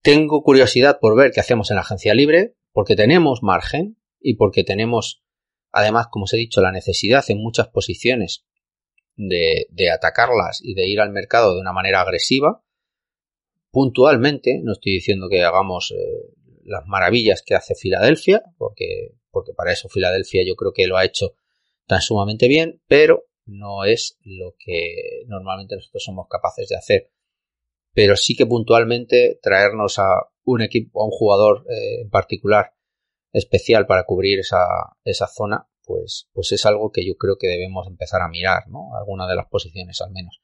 [0.00, 4.64] Tengo curiosidad por ver qué hacemos en la agencia libre, porque tenemos margen y porque
[4.64, 5.24] tenemos,
[5.72, 8.44] además, como os he dicho, la necesidad en muchas posiciones
[9.16, 12.64] de, atacarlas y de ir al mercado de una manera agresiva.
[13.70, 19.72] Puntualmente, no estoy diciendo que hagamos eh, las maravillas que hace Filadelfia, porque, porque para
[19.72, 21.34] eso Filadelfia yo creo que lo ha hecho
[21.86, 27.10] tan sumamente bien, pero no es lo que normalmente nosotros somos capaces de hacer
[27.94, 32.74] pero sí que puntualmente traernos a un equipo, a un jugador eh, en particular
[33.32, 34.66] especial para cubrir esa,
[35.04, 38.96] esa zona, pues, pues es algo que yo creo que debemos empezar a mirar, ¿no?
[38.96, 40.42] Alguna de las posiciones al menos.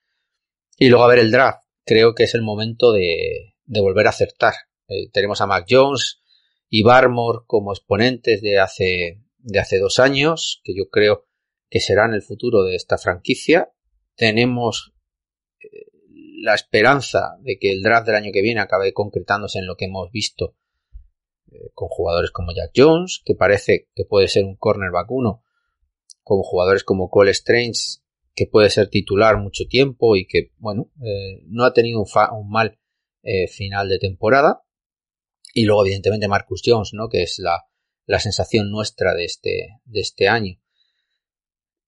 [0.78, 1.64] Y luego a ver el draft.
[1.84, 4.54] Creo que es el momento de, de volver a acertar.
[4.88, 6.20] Eh, tenemos a Mac Jones
[6.68, 11.26] y Barmore como exponentes de hace, de hace dos años, que yo creo
[11.70, 13.72] que serán el futuro de esta franquicia.
[14.16, 14.92] Tenemos
[16.40, 19.86] la esperanza de que el draft del año que viene acabe concretándose en lo que
[19.86, 20.54] hemos visto
[21.50, 25.42] eh, con jugadores como Jack Jones, que parece que puede ser un cornerback uno,
[26.22, 28.00] como jugadores como Cole Strange,
[28.34, 32.78] que puede ser titular mucho tiempo y que, bueno, eh, no ha tenido un, mal
[33.22, 34.62] eh, final de temporada.
[35.58, 37.08] Y luego, evidentemente, Marcus Jones, ¿no?
[37.08, 37.64] Que es la,
[38.06, 40.60] la sensación nuestra de este, de este año.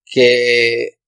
[0.04, 1.00] Que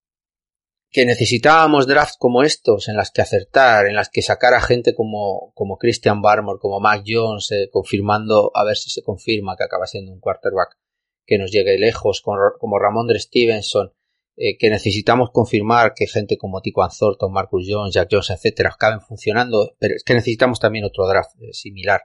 [0.92, 4.94] que necesitábamos drafts como estos en las que acertar, en las que sacar a gente
[4.94, 9.64] como, como Christian Barmore, como Mac Jones, eh, confirmando, a ver si se confirma que
[9.64, 10.76] acaba siendo un quarterback
[11.24, 13.94] que nos llegue lejos, como, Ramón de Stevenson,
[14.36, 19.00] eh, que necesitamos confirmar que gente como Tico Thornton, Marcus Jones, Jack Jones, etcétera, acaben
[19.00, 22.02] funcionando, pero es que necesitamos también otro draft eh, similar.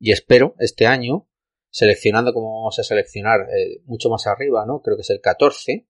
[0.00, 1.28] Y espero este año,
[1.70, 3.46] seleccionando como vamos a seleccionar
[3.84, 4.80] mucho más arriba, ¿no?
[4.80, 5.86] Creo que es el 14,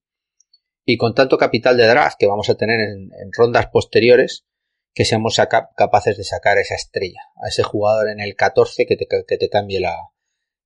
[0.84, 4.46] y con tanto capital de draft que vamos a tener en, rondas posteriores,
[4.92, 5.40] que seamos
[5.76, 9.48] capaces de sacar esa estrella, a ese jugador en el 14 que te, que te
[9.48, 9.96] cambie la,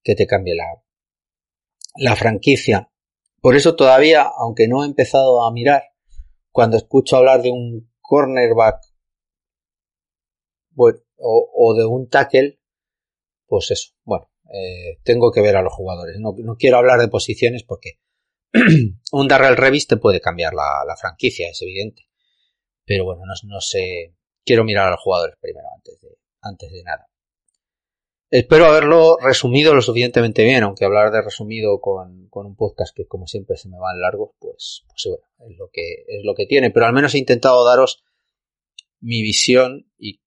[0.02, 0.82] que te cambie la,
[1.96, 2.90] la franquicia.
[3.40, 5.82] Por eso todavía, aunque no he empezado a mirar,
[6.50, 8.80] cuando escucho hablar de un cornerback
[10.70, 12.58] bueno, o, de un tackle,
[13.54, 16.16] pues eso, bueno, eh, tengo que ver a los jugadores.
[16.18, 18.00] No, quiero hablar de posiciones porque
[19.12, 22.02] un Darrell Revis te puede cambiar la, franquicia, es evidente.
[22.84, 24.16] Pero bueno, no, sé.
[24.44, 27.06] Quiero mirar a los jugadores primero antes de, antes de nada.
[28.28, 33.28] Espero haberlo resumido lo suficientemente bien, aunque hablar de resumido con, un podcast que como
[33.28, 36.72] siempre se me van largos, pues, pues bueno, es lo que, es lo que tiene.
[36.72, 38.02] Pero al menos he intentado daros
[38.98, 40.18] mi visión y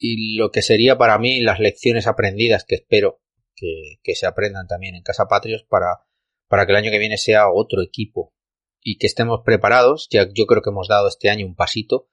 [0.00, 3.20] lo que sería para mí las lecciones aprendidas que espero
[3.54, 6.00] que, que se aprendan también en Casa Patrios para,
[6.48, 8.34] para que el año que viene sea otro equipo
[8.82, 12.08] y que estemos preparados, ya yo creo que hemos dado este año un pasito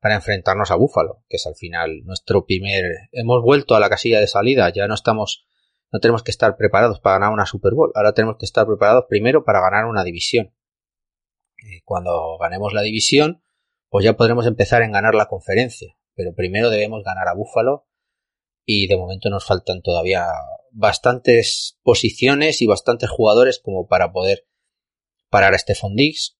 [0.00, 4.20] para enfrentarnos a Búfalo, que es al final nuestro primer hemos vuelto a la casilla
[4.20, 5.46] de salida, ya no estamos
[5.92, 9.06] no tenemos que estar preparados para ganar una Super Bowl, ahora tenemos que estar preparados
[9.08, 10.54] primero para ganar una división.
[11.56, 13.42] Eh, cuando ganemos la división,
[13.88, 17.86] pues ya podremos empezar en ganar la conferencia, pero primero debemos ganar a Búfalo
[18.64, 20.26] y de momento nos faltan todavía
[20.72, 24.46] bastantes posiciones y bastantes jugadores como para poder
[25.28, 26.36] parar a Stephon Diggs,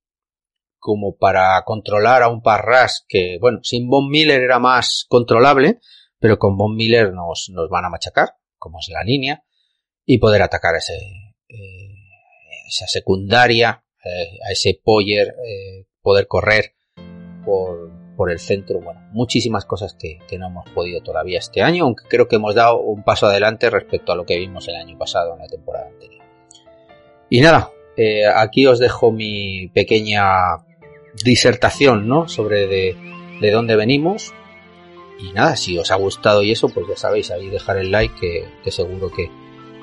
[0.79, 5.81] como para controlar a un Parras que, bueno, sin Von Miller era más controlable,
[6.18, 9.45] pero con Von Miller nos, nos van a machacar, como es la línea,
[10.05, 10.97] y poder atacar a ese,
[11.49, 11.95] eh,
[12.68, 16.75] esa secundaria, eh, a ese Poyer, eh, poder correr
[17.45, 21.85] por, por el centro, bueno, muchísimas cosas que, que, no hemos podido todavía este año,
[21.85, 24.99] aunque creo que hemos dado un paso adelante respecto a lo que vimos el año
[24.99, 26.23] pasado en la temporada anterior.
[27.31, 30.59] Y nada, eh, aquí os dejo mi pequeña
[31.25, 32.29] disertación, ¿no?
[32.29, 32.95] Sobre de,
[33.41, 34.35] de, dónde venimos.
[35.18, 38.14] Y nada, si os ha gustado y eso, pues ya sabéis, ahí dejar el like,
[38.21, 39.31] que, que seguro que,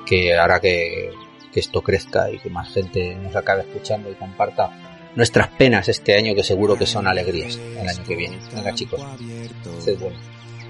[0.06, 1.10] que hará que,
[1.52, 6.16] que esto crezca y que más gente nos acabe escuchando y comparta nuestras penas este
[6.16, 8.38] año, que seguro que son alegrías el año que viene.
[8.54, 9.00] Venga, chicos.
[9.78, 9.98] Sed.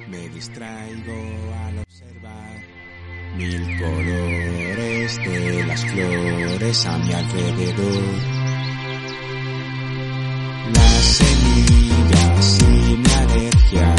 [0.09, 1.13] Me distraigo
[1.67, 2.61] al observar
[3.37, 8.39] mil colores de las flores a mi alrededor.
[10.75, 13.95] Las semillas sin alergia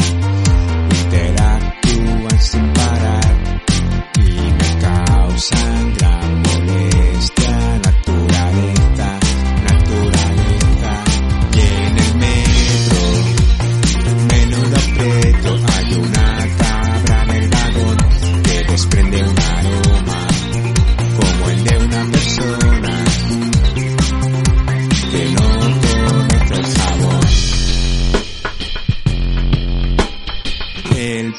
[1.04, 3.64] interactúan sin parar
[4.18, 6.19] y me causan gran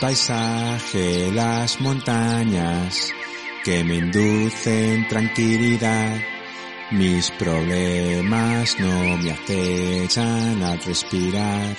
[0.00, 3.12] paisaje, las montañas
[3.64, 6.16] que me inducen tranquilidad.
[6.90, 11.76] Mis problemas no me acechan al respirar.